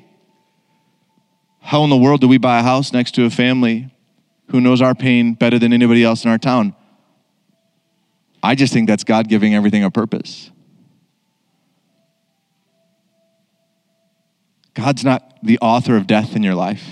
How 1.61 1.83
in 1.83 1.89
the 1.89 1.97
world 1.97 2.19
do 2.19 2.27
we 2.27 2.37
buy 2.39 2.59
a 2.59 2.63
house 2.63 2.91
next 2.91 3.13
to 3.15 3.25
a 3.25 3.29
family 3.29 3.93
who 4.47 4.59
knows 4.59 4.81
our 4.81 4.95
pain 4.95 5.35
better 5.35 5.59
than 5.59 5.71
anybody 5.71 6.03
else 6.03 6.25
in 6.25 6.31
our 6.31 6.39
town? 6.39 6.75
I 8.41 8.55
just 8.55 8.73
think 8.73 8.87
that's 8.87 9.03
God 9.03 9.29
giving 9.29 9.53
everything 9.53 9.83
a 9.83 9.91
purpose. 9.91 10.51
God's 14.79 15.03
not 15.03 15.37
the 15.43 15.59
author 15.59 15.97
of 15.97 16.07
death 16.07 16.35
in 16.37 16.43
your 16.43 16.55
life. 16.55 16.83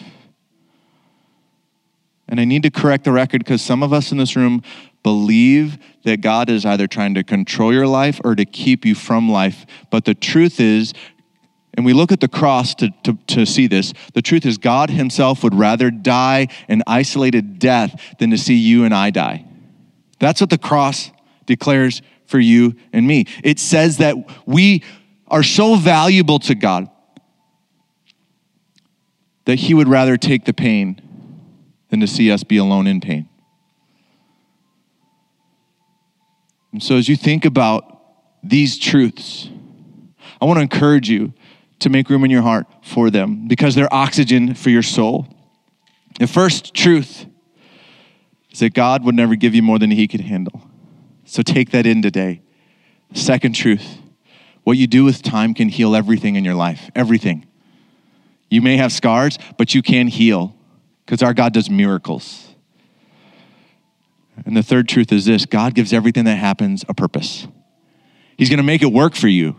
And 2.27 2.37
I 2.37 2.43
need 2.43 2.63
to 2.63 2.69
correct 2.69 3.05
the 3.05 3.13
record 3.13 3.39
because 3.39 3.61
some 3.61 3.81
of 3.81 3.93
us 3.93 4.11
in 4.11 4.17
this 4.17 4.35
room 4.35 4.61
believe 5.03 5.77
that 6.03 6.19
God 6.19 6.49
is 6.49 6.65
either 6.65 6.85
trying 6.85 7.13
to 7.13 7.23
control 7.23 7.73
your 7.73 7.87
life 7.87 8.19
or 8.25 8.35
to 8.35 8.43
keep 8.43 8.85
you 8.85 8.93
from 8.93 9.31
life. 9.31 9.65
But 9.89 10.03
the 10.03 10.13
truth 10.13 10.59
is, 10.59 10.93
and 11.75 11.85
we 11.85 11.93
look 11.93 12.11
at 12.11 12.19
the 12.19 12.27
cross 12.27 12.75
to, 12.75 12.89
to, 13.03 13.17
to 13.27 13.45
see 13.45 13.67
this, 13.67 13.93
the 14.13 14.21
truth 14.21 14.45
is, 14.45 14.57
God 14.57 14.89
Himself 14.89 15.41
would 15.43 15.55
rather 15.55 15.89
die 15.89 16.49
an 16.67 16.83
isolated 16.85 17.57
death 17.57 18.15
than 18.19 18.31
to 18.31 18.37
see 18.37 18.55
you 18.55 18.83
and 18.83 18.93
I 18.93 19.11
die. 19.11 19.45
That's 20.19 20.41
what 20.41 20.49
the 20.49 20.57
cross 20.57 21.11
declares 21.45 22.01
for 22.25 22.39
you 22.39 22.75
and 22.91 23.07
me. 23.07 23.27
It 23.45 23.59
says 23.59 23.99
that 23.99 24.17
we 24.45 24.83
are 25.29 25.43
so 25.43 25.75
valuable 25.75 26.39
to 26.39 26.55
God 26.55 26.89
that 29.47 29.59
he 29.59 29.73
would 29.73 29.87
rather 29.87 30.17
take 30.17 30.43
the 30.43 30.53
pain 30.53 30.99
than 31.89 32.01
to 32.01 32.07
see 32.07 32.29
us 32.29 32.43
be 32.43 32.57
alone 32.57 32.85
in 32.85 32.99
pain. 32.99 33.29
And 36.73 36.83
so, 36.83 36.97
as 36.97 37.07
you 37.07 37.15
think 37.15 37.45
about 37.45 38.01
these 38.43 38.77
truths, 38.77 39.49
I 40.41 40.45
want 40.45 40.57
to 40.57 40.61
encourage 40.61 41.09
you 41.09 41.33
to 41.79 41.89
make 41.89 42.09
room 42.09 42.25
in 42.25 42.29
your 42.29 42.41
heart 42.41 42.67
for 42.83 43.09
them 43.09 43.47
because 43.47 43.73
they're 43.73 43.91
oxygen 43.91 44.53
for 44.53 44.69
your 44.69 44.83
soul. 44.83 45.27
The 46.19 46.27
first 46.27 46.73
truth 46.73 47.25
is 48.51 48.59
that 48.59 48.73
God 48.73 49.05
would 49.05 49.15
never 49.15 49.37
give 49.37 49.55
you 49.55 49.63
more 49.63 49.79
than 49.79 49.91
He 49.91 50.09
could 50.09 50.21
handle. 50.21 50.69
So, 51.23 51.41
take 51.41 51.71
that 51.71 51.85
in 51.85 52.01
today. 52.01 52.41
Second 53.13 53.53
truth 53.53 53.99
what 54.65 54.75
you 54.75 54.87
do 54.87 55.05
with 55.05 55.23
time 55.23 55.53
can 55.53 55.69
heal 55.69 55.95
everything 55.95 56.35
in 56.35 56.43
your 56.43 56.55
life, 56.55 56.91
everything. 56.93 57.46
You 58.49 58.61
may 58.61 58.77
have 58.77 58.91
scars, 58.91 59.37
but 59.57 59.75
you 59.75 59.81
can 59.81 60.07
heal 60.07 60.55
because 61.05 61.21
our 61.21 61.33
God 61.33 61.53
does 61.53 61.69
miracles. 61.69 62.47
And 64.45 64.55
the 64.55 64.63
third 64.63 64.87
truth 64.87 65.11
is 65.11 65.25
this 65.25 65.45
God 65.45 65.73
gives 65.73 65.93
everything 65.93 66.25
that 66.25 66.35
happens 66.35 66.85
a 66.87 66.93
purpose. 66.93 67.47
He's 68.37 68.49
going 68.49 68.57
to 68.57 68.63
make 68.63 68.81
it 68.81 68.91
work 68.91 69.15
for 69.15 69.27
you. 69.27 69.55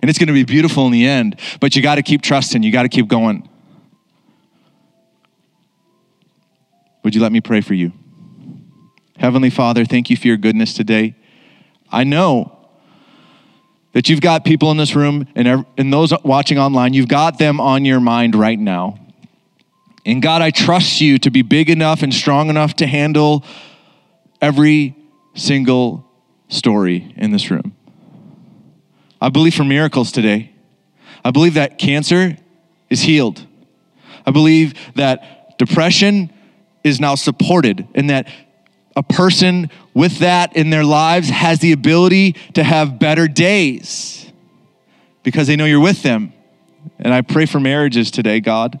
And 0.00 0.08
it's 0.08 0.18
going 0.18 0.28
to 0.28 0.32
be 0.32 0.44
beautiful 0.44 0.86
in 0.86 0.92
the 0.92 1.06
end, 1.06 1.38
but 1.60 1.74
you 1.74 1.82
got 1.82 1.96
to 1.96 2.02
keep 2.02 2.22
trusting. 2.22 2.62
You 2.62 2.70
got 2.70 2.84
to 2.84 2.88
keep 2.88 3.08
going. 3.08 3.48
Would 7.02 7.14
you 7.14 7.20
let 7.20 7.32
me 7.32 7.40
pray 7.40 7.60
for 7.60 7.74
you? 7.74 7.92
Heavenly 9.16 9.50
Father, 9.50 9.84
thank 9.84 10.10
you 10.10 10.16
for 10.16 10.28
your 10.28 10.36
goodness 10.36 10.72
today. 10.72 11.16
I 11.90 12.04
know 12.04 12.57
that 13.98 14.08
you've 14.08 14.20
got 14.20 14.44
people 14.44 14.70
in 14.70 14.76
this 14.76 14.94
room 14.94 15.26
and, 15.34 15.66
and 15.76 15.92
those 15.92 16.12
watching 16.22 16.56
online, 16.56 16.94
you've 16.94 17.08
got 17.08 17.36
them 17.36 17.60
on 17.60 17.84
your 17.84 17.98
mind 17.98 18.36
right 18.36 18.56
now. 18.56 18.96
And 20.06 20.22
God, 20.22 20.40
I 20.40 20.52
trust 20.52 21.00
you 21.00 21.18
to 21.18 21.32
be 21.32 21.42
big 21.42 21.68
enough 21.68 22.04
and 22.04 22.14
strong 22.14 22.48
enough 22.48 22.74
to 22.74 22.86
handle 22.86 23.44
every 24.40 24.94
single 25.34 26.08
story 26.46 27.12
in 27.16 27.32
this 27.32 27.50
room. 27.50 27.74
I 29.20 29.30
believe 29.30 29.56
for 29.56 29.64
miracles 29.64 30.12
today. 30.12 30.52
I 31.24 31.32
believe 31.32 31.54
that 31.54 31.76
cancer 31.76 32.36
is 32.88 33.00
healed. 33.00 33.44
I 34.24 34.30
believe 34.30 34.74
that 34.94 35.58
depression 35.58 36.32
is 36.84 37.00
now 37.00 37.16
supported 37.16 37.88
and 37.96 38.10
that 38.10 38.28
a 38.98 39.02
person 39.04 39.70
with 39.94 40.18
that 40.18 40.56
in 40.56 40.70
their 40.70 40.82
lives 40.82 41.30
has 41.30 41.60
the 41.60 41.70
ability 41.70 42.32
to 42.54 42.64
have 42.64 42.98
better 42.98 43.28
days 43.28 44.28
because 45.22 45.46
they 45.46 45.54
know 45.54 45.66
you're 45.66 45.78
with 45.78 46.02
them. 46.02 46.32
And 46.98 47.14
I 47.14 47.22
pray 47.22 47.46
for 47.46 47.60
marriages 47.60 48.10
today, 48.10 48.40
God. 48.40 48.80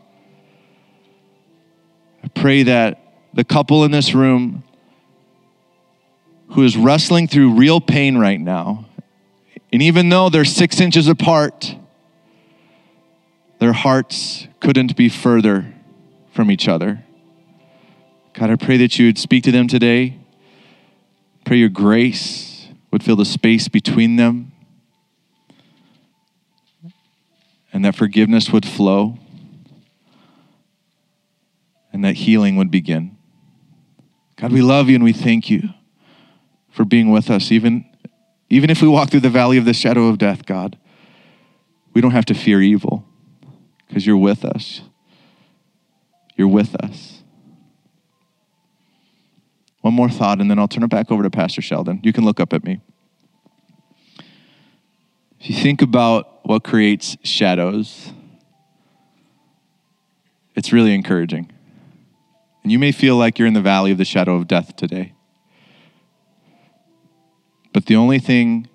I 2.24 2.28
pray 2.28 2.64
that 2.64 3.00
the 3.32 3.44
couple 3.44 3.84
in 3.84 3.92
this 3.92 4.12
room 4.12 4.64
who 6.50 6.64
is 6.64 6.76
wrestling 6.76 7.28
through 7.28 7.52
real 7.52 7.80
pain 7.80 8.18
right 8.18 8.40
now, 8.40 8.86
and 9.72 9.80
even 9.80 10.08
though 10.08 10.30
they're 10.30 10.44
six 10.44 10.80
inches 10.80 11.06
apart, 11.06 11.76
their 13.60 13.72
hearts 13.72 14.48
couldn't 14.58 14.96
be 14.96 15.08
further 15.08 15.72
from 16.32 16.50
each 16.50 16.66
other. 16.66 17.04
God, 18.34 18.50
I 18.50 18.56
pray 18.56 18.76
that 18.78 18.98
you 18.98 19.06
would 19.06 19.18
speak 19.18 19.44
to 19.44 19.52
them 19.52 19.68
today. 19.68 20.18
Pray 21.44 21.56
your 21.56 21.68
grace 21.68 22.68
would 22.90 23.02
fill 23.02 23.16
the 23.16 23.24
space 23.24 23.68
between 23.68 24.16
them 24.16 24.52
and 27.72 27.84
that 27.84 27.94
forgiveness 27.94 28.50
would 28.50 28.66
flow 28.66 29.18
and 31.92 32.04
that 32.04 32.16
healing 32.16 32.56
would 32.56 32.70
begin. 32.70 33.16
God, 34.36 34.52
we 34.52 34.62
love 34.62 34.88
you 34.88 34.94
and 34.94 35.04
we 35.04 35.12
thank 35.12 35.50
you 35.50 35.70
for 36.70 36.84
being 36.84 37.10
with 37.10 37.30
us, 37.30 37.50
even, 37.50 37.84
even 38.48 38.70
if 38.70 38.80
we 38.80 38.88
walk 38.88 39.10
through 39.10 39.20
the 39.20 39.30
valley 39.30 39.58
of 39.58 39.64
the 39.64 39.74
shadow 39.74 40.06
of 40.06 40.18
death, 40.18 40.46
God. 40.46 40.78
We 41.92 42.00
don't 42.00 42.12
have 42.12 42.26
to 42.26 42.34
fear 42.34 42.62
evil 42.62 43.04
because 43.86 44.06
you're 44.06 44.16
with 44.16 44.44
us. 44.44 44.82
You're 46.36 46.48
with 46.48 46.76
us. 46.76 47.17
One 49.88 49.94
more 49.94 50.10
thought, 50.10 50.38
and 50.38 50.50
then 50.50 50.58
I'll 50.58 50.68
turn 50.68 50.82
it 50.82 50.90
back 50.90 51.10
over 51.10 51.22
to 51.22 51.30
Pastor 51.30 51.62
Sheldon. 51.62 52.00
You 52.02 52.12
can 52.12 52.22
look 52.22 52.40
up 52.40 52.52
at 52.52 52.62
me. 52.62 52.82
If 55.40 55.48
you 55.48 55.56
think 55.56 55.80
about 55.80 56.46
what 56.46 56.62
creates 56.62 57.16
shadows, 57.22 58.12
it's 60.54 60.74
really 60.74 60.92
encouraging. 60.92 61.50
And 62.62 62.70
you 62.70 62.78
may 62.78 62.92
feel 62.92 63.16
like 63.16 63.38
you're 63.38 63.48
in 63.48 63.54
the 63.54 63.62
valley 63.62 63.90
of 63.90 63.96
the 63.96 64.04
shadow 64.04 64.34
of 64.34 64.46
death 64.46 64.76
today. 64.76 65.14
But 67.72 67.86
the 67.86 67.96
only 67.96 68.18
thing 68.18 68.68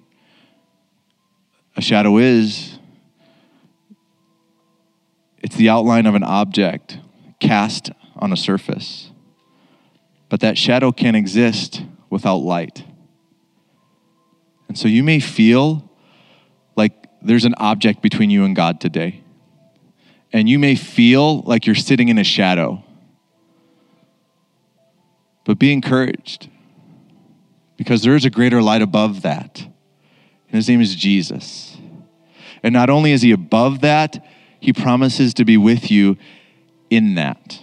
a 1.77 1.81
shadow 1.83 2.17
is, 2.17 2.79
it's 5.43 5.57
the 5.57 5.69
outline 5.69 6.07
of 6.07 6.15
an 6.15 6.23
object 6.23 6.97
cast 7.39 7.91
on 8.15 8.33
a 8.33 8.35
surface. 8.35 9.11
But 10.33 10.39
that 10.39 10.57
shadow 10.57 10.91
can't 10.91 11.15
exist 11.15 11.83
without 12.09 12.37
light. 12.37 12.83
And 14.67 14.75
so 14.75 14.87
you 14.87 15.03
may 15.03 15.19
feel 15.19 15.87
like 16.75 17.05
there's 17.21 17.45
an 17.45 17.53
object 17.59 18.01
between 18.01 18.31
you 18.31 18.43
and 18.43 18.55
God 18.55 18.81
today. 18.81 19.23
And 20.31 20.49
you 20.49 20.57
may 20.57 20.73
feel 20.73 21.41
like 21.41 21.67
you're 21.67 21.75
sitting 21.75 22.09
in 22.09 22.17
a 22.17 22.23
shadow. 22.23 22.83
But 25.45 25.59
be 25.59 25.71
encouraged 25.71 26.49
because 27.77 28.01
there 28.01 28.15
is 28.15 28.25
a 28.25 28.31
greater 28.31 28.63
light 28.63 28.81
above 28.81 29.21
that. 29.21 29.59
And 29.59 30.55
his 30.55 30.67
name 30.67 30.81
is 30.81 30.95
Jesus. 30.95 31.77
And 32.63 32.73
not 32.73 32.89
only 32.89 33.11
is 33.11 33.21
he 33.21 33.33
above 33.33 33.81
that, 33.81 34.25
he 34.59 34.73
promises 34.73 35.35
to 35.35 35.45
be 35.45 35.57
with 35.57 35.91
you 35.91 36.17
in 36.89 37.13
that. 37.13 37.62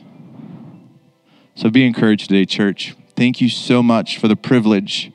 So 1.60 1.68
be 1.68 1.84
encouraged 1.84 2.30
today, 2.30 2.46
church. 2.46 2.96
Thank 3.16 3.42
you 3.42 3.50
so 3.50 3.82
much 3.82 4.16
for 4.16 4.28
the 4.28 4.34
privilege 4.34 5.12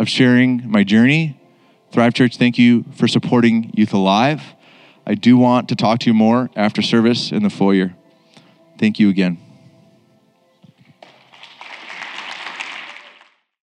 of 0.00 0.08
sharing 0.08 0.68
my 0.68 0.82
journey. 0.82 1.40
Thrive 1.92 2.12
Church, 2.12 2.38
thank 2.38 2.58
you 2.58 2.84
for 2.96 3.06
supporting 3.06 3.70
Youth 3.76 3.92
Alive. 3.92 4.42
I 5.06 5.14
do 5.14 5.36
want 5.36 5.68
to 5.68 5.76
talk 5.76 6.00
to 6.00 6.10
you 6.10 6.14
more 6.14 6.50
after 6.56 6.82
service 6.82 7.30
in 7.30 7.44
the 7.44 7.50
foyer. 7.50 7.94
Thank 8.80 8.98
you 8.98 9.10
again. 9.10 9.38